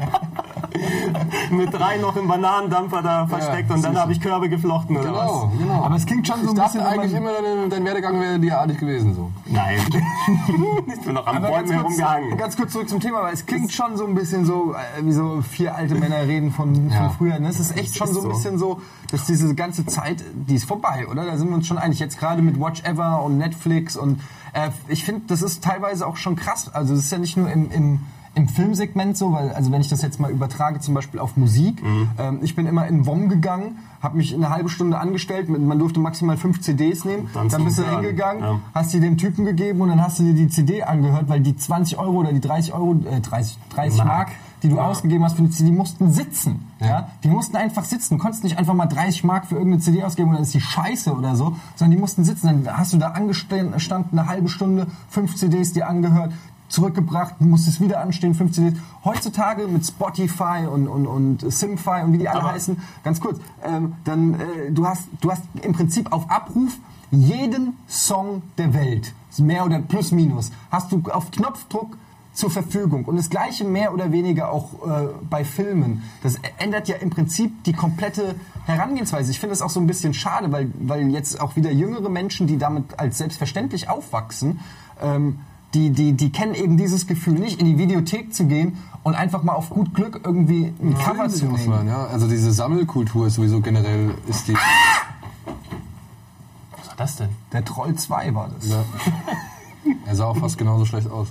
[1.52, 5.52] Mit drei noch im Bananendampfer da versteckt und dann habe ich Körbe geflochten oder Genau,
[5.58, 5.84] genau.
[5.84, 6.82] Aber es klingt schon so ich ein bisschen...
[6.82, 9.32] eigentlich immer, dein, dein Werdegang wäre derartig gewesen so.
[9.46, 9.54] was?
[9.54, 9.80] Nein.
[10.88, 12.38] ich bin noch am Aber Bäumen ganz kurz, herumgehangen.
[12.38, 15.12] ganz kurz zurück zum Thema, weil es klingt schon so ein bisschen so, äh, wie
[15.14, 17.10] so vier alte Männer reden von, von Ja.
[17.10, 17.40] früher.
[17.40, 17.48] Ne?
[17.50, 20.66] Es ist echt schon ist so ein bisschen so, dass diese ganze Zeit, die ist
[20.66, 21.26] vorbei, oder?
[21.26, 22.00] Da sind wir uns schon einig.
[22.00, 24.22] Jetzt gerade mit Watch Ever und Netflix und
[24.54, 26.70] äh, ich finde, das ist teilweise auch schon krass.
[26.74, 28.00] Also es ist ja nicht nur im, im
[28.38, 31.84] im Filmsegment so, weil, also wenn ich das jetzt mal übertrage, zum Beispiel auf Musik,
[31.84, 32.10] Mhm.
[32.20, 36.00] ähm, ich bin immer in WOM gegangen, habe mich eine halbe Stunde angestellt, man durfte
[36.00, 38.60] maximal fünf CDs nehmen, Dann dann, bist du hingegangen, ja.
[38.76, 41.58] hast die dem Typen gegeben und dann hast du dir die CD angehört, weil die
[41.58, 44.28] 20 Euro oder die 30 Euro, äh, 30, 30 Mark, Mark.
[44.64, 46.68] die du ausgegeben hast für die CD, die mussten sitzen.
[46.80, 47.10] Ja.
[47.24, 48.18] Die mussten einfach sitzen.
[48.18, 50.62] Du konntest nicht einfach mal 30 Mark für irgendeine CD ausgeben und dann ist die
[50.62, 52.64] scheiße oder so, sondern die mussten sitzen.
[52.66, 53.74] Dann hast du da angestanden,
[54.12, 56.32] eine halbe Stunde, fünf CDs dir angehört,
[56.68, 58.78] zurückgebracht, du musstest wieder anstehen, fünf CDs.
[59.05, 63.39] Heutzutage mit Spotify und, und, und Simfy und wie die alle Aber- heißen, ganz kurz,
[63.63, 66.78] ähm, dann äh, du hast du hast im Prinzip auf Abruf
[67.11, 71.97] jeden Song der Welt, mehr oder plus minus, hast du auf Knopfdruck
[72.34, 73.05] zur Verfügung.
[73.05, 76.03] Und das gleiche mehr oder weniger auch äh, bei Filmen.
[76.22, 79.32] Das ändert ja im Prinzip die komplette Herangehensweise.
[79.32, 82.45] Ich finde es auch so ein bisschen schade, weil, weil jetzt auch wieder jüngere Menschen,
[82.45, 84.59] die damit als selbstverständlich aufwachsen,
[85.01, 85.39] ähm,
[85.78, 89.44] die, die, die kennen eben dieses Gefühl nicht, in die Videothek zu gehen und einfach
[89.44, 91.56] mal auf gut Glück irgendwie ein Cover zu nehmen.
[91.56, 92.08] Auswahl, ja.
[92.08, 94.56] Also diese Sammelkultur ist sowieso generell ist die.
[96.76, 97.30] Was war das denn?
[97.54, 98.70] Der Troll 2 war das.
[98.70, 98.84] Ja.
[100.06, 101.30] Er sah auch fast genauso schlecht aus.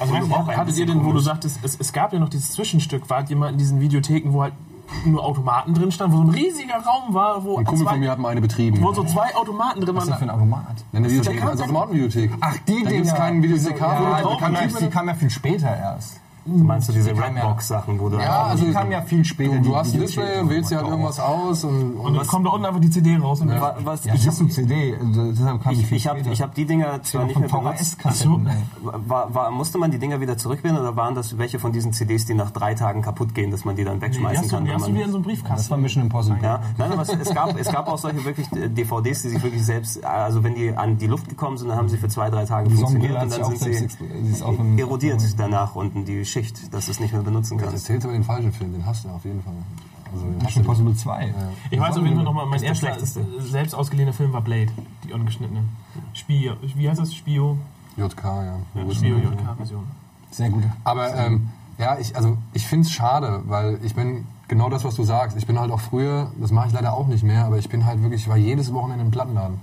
[0.00, 3.28] Also hattet ihr denn, wo du sagtest, es, es gab ja noch dieses Zwischenstück, wart
[3.28, 4.54] ihr mal in diesen Videotheken, wo halt
[5.04, 8.00] nur Automaten drin standen, wo so ein riesiger Raum war, wo, Ein Kumpel zwei, von
[8.00, 8.82] mir hat mal eine betrieben.
[8.82, 10.36] wo so zwei Automaten drin Was ist das für ein waren.
[10.40, 10.84] Automat?
[10.92, 12.30] Eine Videothek, also Automatenvideothek.
[12.40, 12.90] Ach, die Da Dinger.
[12.90, 14.02] gibt's keinen Videothekar.
[14.02, 16.20] Ja, die kam ja viel später erst.
[16.50, 19.24] Meinst du diese Die kam ja- Redbox-Sachen, wo du Ja, also die kam ja viel
[19.24, 19.56] später.
[19.56, 20.00] Du, die du hast ein.
[20.00, 22.90] Display und wählst dir halt irgendwas aus und, Und dann kommt da unten einfach die
[22.90, 23.40] CD raus.
[23.40, 24.96] Und Wa- was, Ja, ich das ist eine CD.
[24.98, 27.48] also Deshalb kam die ich, viel ich habe ich hab die Dinger zwar nicht mehr
[27.48, 27.98] benutzt.
[28.04, 28.28] Ey.
[28.82, 32.26] War, war, musste man die Dinger wieder zurückbinden oder waren das welche von diesen CDs,
[32.26, 34.64] die nach drei Tagen kaputt gehen, dass man die dann die wegschmeißen hast du, kann?
[34.64, 35.70] die hast du wieder in so einem Das Briefkasten.
[35.70, 36.38] war Mission Impossible.
[36.42, 39.64] Ja, nein, aber es, es, gab, es gab auch solche wirklich DVDs, die sich wirklich
[39.64, 42.44] selbst, also wenn die an die Luft gekommen sind, dann haben sie für zwei, drei
[42.44, 43.88] Tage Die funktioniert und dann sind sie
[44.76, 47.84] die erodiert danach unten die Schicht, dass du es nicht mehr benutzen Das kannst.
[47.84, 49.54] erzählst aber den falschen Film, den hast du auf jeden Fall.
[50.12, 51.34] Also, Mission du Impossible 2.
[51.70, 52.96] Ich weiß auf jeden Fall nochmal, mein erster
[53.40, 54.68] selbst ausgeliehener Film war Blade,
[55.04, 55.64] die ungeschnittene.
[56.14, 57.14] Spio, wie heißt das?
[57.14, 57.58] Spio?
[57.96, 58.56] JK, ja.
[58.74, 59.84] Ja, Spio JK-Version.
[60.30, 60.62] Sehr gut.
[60.84, 64.94] Aber ähm, ja, ich, also ich finde es schade, weil ich bin genau das, was
[64.94, 65.36] du sagst.
[65.36, 67.84] Ich bin halt auch früher, das mache ich leider auch nicht mehr, aber ich bin
[67.84, 69.58] halt wirklich, ich war jedes Wochenende im Plattenladen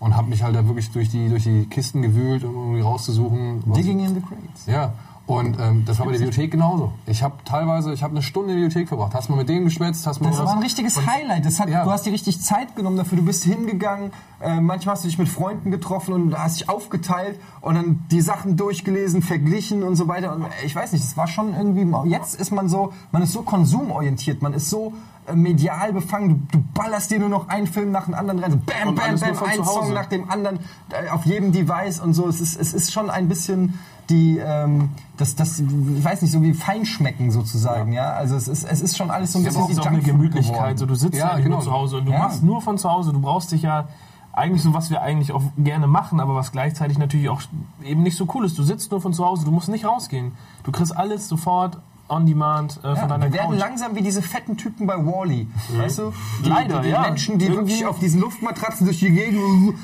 [0.00, 3.62] und habe mich halt da wirklich durch die, durch die Kisten gewühlt, um irgendwie rauszusuchen.
[3.74, 4.66] Digging in the Crates.
[4.66, 4.92] Ja,
[5.26, 6.92] und ähm, das war bei der Bibliothek genauso.
[7.06, 9.14] Ich habe teilweise, ich habe eine Stunde in der Bibliothek verbracht.
[9.14, 11.46] Hast mal mit denen geschwätzt, hast mal Das was- war ein richtiges Highlight.
[11.46, 11.84] Das hat, Ja.
[11.84, 13.16] Du hast dir richtig Zeit genommen dafür.
[13.16, 14.10] Du bist hingegangen.
[14.40, 18.20] Äh, manchmal hast du dich mit Freunden getroffen und hast dich aufgeteilt und dann die
[18.20, 20.34] Sachen durchgelesen, verglichen und so weiter.
[20.34, 21.86] Und äh, ich weiß nicht, es war schon irgendwie.
[22.10, 24.92] Jetzt ist man so, man ist so konsumorientiert, man ist so
[25.32, 26.48] medial befangen.
[26.50, 28.50] Du, du ballerst dir nur noch einen Film nach dem anderen rein.
[28.52, 29.64] So bam, bam, bam, von ein.
[29.64, 30.58] Song nach dem anderen
[30.90, 32.28] äh, auf jedem Device und so.
[32.28, 33.78] Es ist, es ist schon ein bisschen
[34.10, 38.12] die, ähm, das, das, ich weiß nicht, so wie Feinschmecken sozusagen, ja.
[38.12, 40.54] Also es ist, es ist schon alles so ein bisschen ist wie auch eine Gemütlichkeit.
[40.56, 40.76] geworden.
[40.76, 41.60] So, du sitzt Ja, ja, eigentlich genau.
[41.60, 42.18] zu Hause und du Ja.
[42.18, 43.12] machst nur von zu Hause.
[43.12, 43.88] Du brauchst dich ja
[44.32, 47.40] eigentlich so, was wir eigentlich auch gerne machen, aber was gleichzeitig natürlich auch
[47.82, 48.58] eben nicht so cool ist.
[48.58, 50.32] Du sitzt nur von zu Hause, du musst nicht rausgehen.
[50.64, 51.78] Du kriegst alles sofort
[52.08, 53.58] on demand äh, Ja, von deiner wir werden Couch.
[53.60, 55.48] langsam wie diese fetten Typen bei Wally.
[55.76, 56.12] Weißt du?
[56.44, 57.00] Die, Leider, die, die ja.
[57.00, 59.74] Menschen, die Irgendwie- wirklich auf diesen Luftmatratzen durch die Gegend.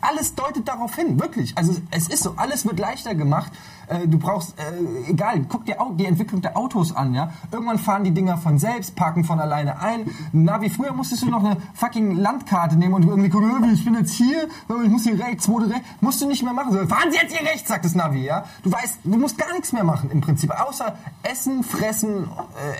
[0.00, 1.56] Alles deutet darauf hin, wirklich.
[1.56, 3.52] Also es ist so, alles wird leichter gemacht.
[3.88, 7.32] Äh, Du brauchst, äh, egal, guck dir auch die Entwicklung der Autos an, ja.
[7.50, 10.10] Irgendwann fahren die Dinger von selbst, parken von alleine ein.
[10.32, 13.84] Na, wie früher musstest du noch eine fucking Landkarte nehmen und irgendwie gucken, äh, ich
[13.84, 14.48] bin jetzt hier,
[14.84, 15.86] ich muss hier rechts, wo rechts.
[16.00, 16.88] Musst du nicht mehr machen.
[16.88, 18.44] Fahren Sie jetzt hier rechts, sagt das Navi, ja.
[18.62, 22.28] Du weißt, du musst gar nichts mehr machen im Prinzip, außer essen, fressen,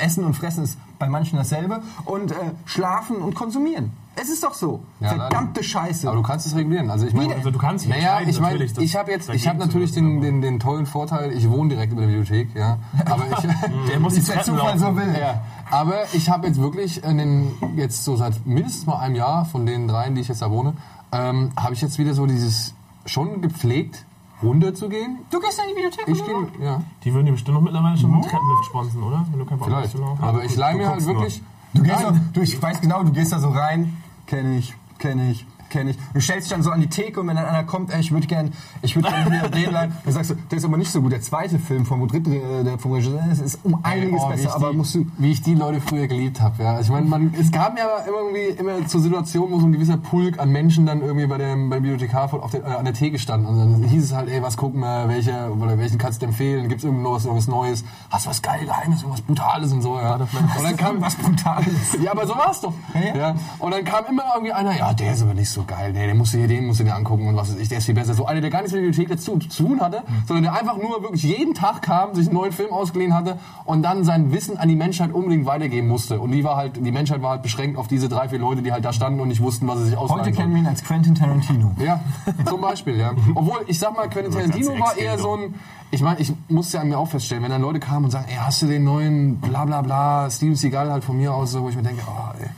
[0.00, 2.34] äh, essen und fressen ist bei manchen dasselbe und äh,
[2.64, 3.92] schlafen und konsumieren.
[4.15, 4.83] Es ist doch so.
[5.01, 5.63] Ja, Verdammte leider.
[5.63, 6.07] Scheiße.
[6.07, 6.91] Aber du kannst es regulieren.
[6.91, 9.93] Also ich meine, Also du kannst naja, ich meine, ich habe jetzt, ich habe natürlich
[9.93, 12.79] den, den, den tollen Vorteil, ich wohne direkt über der Bibliothek, ja.
[13.07, 13.49] Aber ich,
[13.89, 14.79] Der muss die Treppen Zufall laufen.
[14.79, 15.17] so will.
[15.19, 15.41] ja,
[15.71, 19.65] aber ich habe jetzt wirklich in den, jetzt so seit mindestens mal einem Jahr von
[19.65, 20.75] den dreien, die ich jetzt da wohne,
[21.13, 22.75] ähm, habe ich jetzt wieder so dieses
[23.07, 24.05] schon gepflegt
[24.43, 25.21] runter zu gehen.
[25.31, 26.09] Du gehst in die Bibliothek?
[26.09, 29.25] Ich gehe, ja, Die würden dir bestimmt noch mittlerweile schon mit Treppenlift sponsern, oder?
[29.31, 30.21] Wenn du keinen Bock hast vielleicht.
[30.23, 31.43] Aber ich leih mir halt wirklich.
[31.75, 32.15] Du gehst Nein.
[32.15, 33.97] da, du, ich weiß genau, du gehst da so rein,
[34.27, 35.99] kenne ich, kenne ich, kenne ich.
[36.14, 38.12] Du stellst dich dann so an die Theke und wenn dann einer kommt, ey, ich
[38.12, 38.53] würde gern,
[38.83, 41.12] ich würde gerne hier den leihen, dann sagst du, der ist aber nicht so gut.
[41.12, 44.70] Der zweite Film vom dritten, äh, der vom Regisseur, ist um einiges Oh, besser, aber
[44.70, 46.62] die, musst du, wie ich die Leute früher geliebt habe.
[46.62, 46.81] Ja.
[46.81, 50.39] Ich meine, man, es kam ja irgendwie immer zur Situation, wo so ein gewisser Pulk
[50.39, 53.47] an Menschen dann irgendwie bei dem, beim Bibliothekar auf der, äh, an der Theke standen.
[53.47, 56.68] Und dann hieß es halt, ey, was gucken wir, welche, oder welchen kannst du empfehlen?
[56.68, 57.85] Gibt's irgendwas, irgendwas Neues?
[58.11, 60.14] Hast du was geil, Geheimes, irgendwas Brutales und so, ja.
[60.16, 61.66] Und dann kam was Brutales.
[62.03, 62.75] ja, aber so war's doch.
[62.95, 63.23] Ja, ja.
[63.23, 63.35] Ja.
[63.59, 66.07] Und dann kam immer irgendwie einer, ja, der ist aber nicht so so geil, nee,
[66.07, 68.15] der musste hier, den musst du dir angucken und was ich, der ist viel besser.
[68.15, 70.77] So einer, der gar nichts mit der Bibliothek dazu zu tun hatte, sondern der einfach
[70.77, 74.57] nur wirklich jeden Tag kam, sich einen neuen Film ausgeliehen hatte und dann sein Wissen
[74.57, 76.21] an die Menschheit unbedingt weitergeben musste.
[76.21, 78.73] Und die war halt, die Menschheit war halt beschränkt auf diese drei, vier Leute, die
[78.73, 80.83] halt da standen und nicht wussten, was sie sich ausleihen Heute kennen wir ihn als
[80.83, 81.73] Quentin Tarantino.
[81.79, 82.01] Ja,
[82.49, 83.13] zum Beispiel, ja.
[83.35, 85.55] Obwohl, ich sag mal, Quentin Tarantino war eher so ein.
[85.91, 88.25] Ich meine, ich musste ja an mir auch feststellen, wenn dann Leute kamen und sagen,
[88.29, 91.63] ey, hast du den neuen bla bla bla, Steven Seagal halt von mir aus, so,
[91.63, 92.49] wo ich mir denke, oh, ey,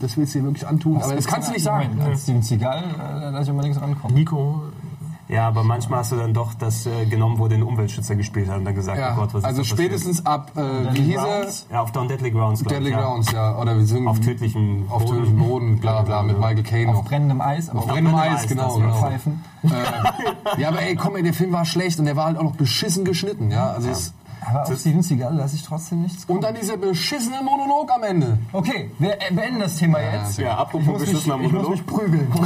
[0.00, 1.00] das willst du dir wirklich antun.
[1.02, 2.00] Aber das kannst du nicht sagen.
[2.02, 4.16] Als Steven Seagal, äh, da lasse ich mal nichts rankommen.
[4.16, 4.62] Nico,
[5.28, 8.58] Ja, aber manchmal hast du dann doch das äh, genommen, wo den Umweltschützer gespielt hat
[8.58, 9.78] und dann gesagt, Ja, oh Gott, was ist also da passiert?
[9.78, 11.46] spätestens ab, äh, wie hieß er?
[11.74, 13.00] Ja, auf Down Deadly Grounds, Deadly ich, ja.
[13.02, 13.56] Grounds, ja.
[13.58, 15.16] Oder wir sind Auf tödlichem auf Boden.
[15.16, 17.04] tödlichem Boden, bla bla, mit Michael Caine Auf noch.
[17.06, 19.00] brennendem Eis, aber Auf auch brennendem brennendem Eis, Eis, genau, das genau.
[19.00, 19.44] Pfeifen.
[20.58, 22.56] Ja, aber ey, komm, ey, der Film war schlecht und der war halt auch noch
[22.56, 23.70] beschissen geschnitten, ja.
[23.72, 24.12] Also es,
[24.46, 28.38] Aber auf Steven Seagal lasse ich trotzdem nichts und dann dieser beschissene Monolog am Ende.
[28.52, 30.38] Okay, wir beenden das Thema jetzt.
[30.38, 31.70] Ja, apropos beschissener ich muss Monolog.
[31.72, 32.28] mich prügeln.
[32.34, 32.40] ähm,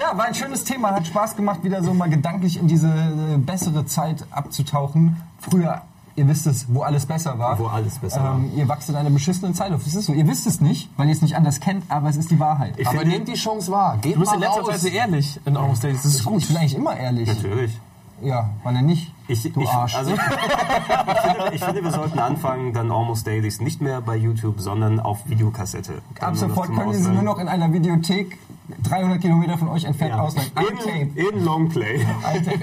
[0.00, 0.90] ja, war ein schönes Thema.
[0.92, 5.20] Hat Spaß gemacht, wieder so mal gedanklich in diese äh, bessere Zeit abzutauchen.
[5.38, 5.82] Früher,
[6.16, 7.58] ihr wisst es, wo alles besser war.
[7.58, 9.84] Wo alles besser ähm, Ihr wachst in einer beschissenen Zeit auf.
[9.84, 10.12] Das ist so.
[10.12, 12.74] Ihr wisst es nicht, weil ihr es nicht anders kennt, aber es ist die Wahrheit.
[12.78, 13.98] Ich Aber finde- nehmt die Chance wahr.
[14.00, 14.64] Geht du bist mal in letzter.
[14.64, 16.02] Zeit sehr ehrlich in Almost Days.
[16.02, 16.42] Das ist gut.
[16.42, 17.28] Ich bin eigentlich immer ehrlich.
[17.28, 17.78] Natürlich.
[18.22, 19.12] Ja, wann denn nicht?
[19.26, 19.94] Ich, du ich, Arsch.
[19.94, 24.60] Also, ich, finde, ich finde, wir sollten anfangen, dann Almost Dailies nicht mehr bei YouTube,
[24.60, 26.02] sondern auf Videokassette.
[26.20, 28.38] Dann Ab sofort können Sie sie nur noch in einer Videothek
[28.82, 30.22] 300 Kilometer von euch entfernt ja.
[30.22, 30.50] ausleihen.
[31.14, 32.00] In, in Longplay.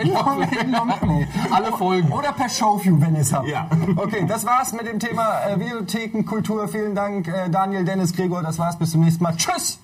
[0.02, 1.28] In Long, in Longplay.
[1.52, 2.12] Alle Folgen.
[2.12, 3.48] Oder per Showview, wenn ihr es habt.
[3.48, 3.68] Ja.
[3.96, 6.68] Okay, das war's mit dem Thema äh, Videotheken, Kultur.
[6.68, 8.42] Vielen Dank, äh, Daniel, Dennis, Gregor.
[8.42, 8.78] Das war's.
[8.78, 9.36] Bis zum nächsten Mal.
[9.36, 9.80] Tschüss!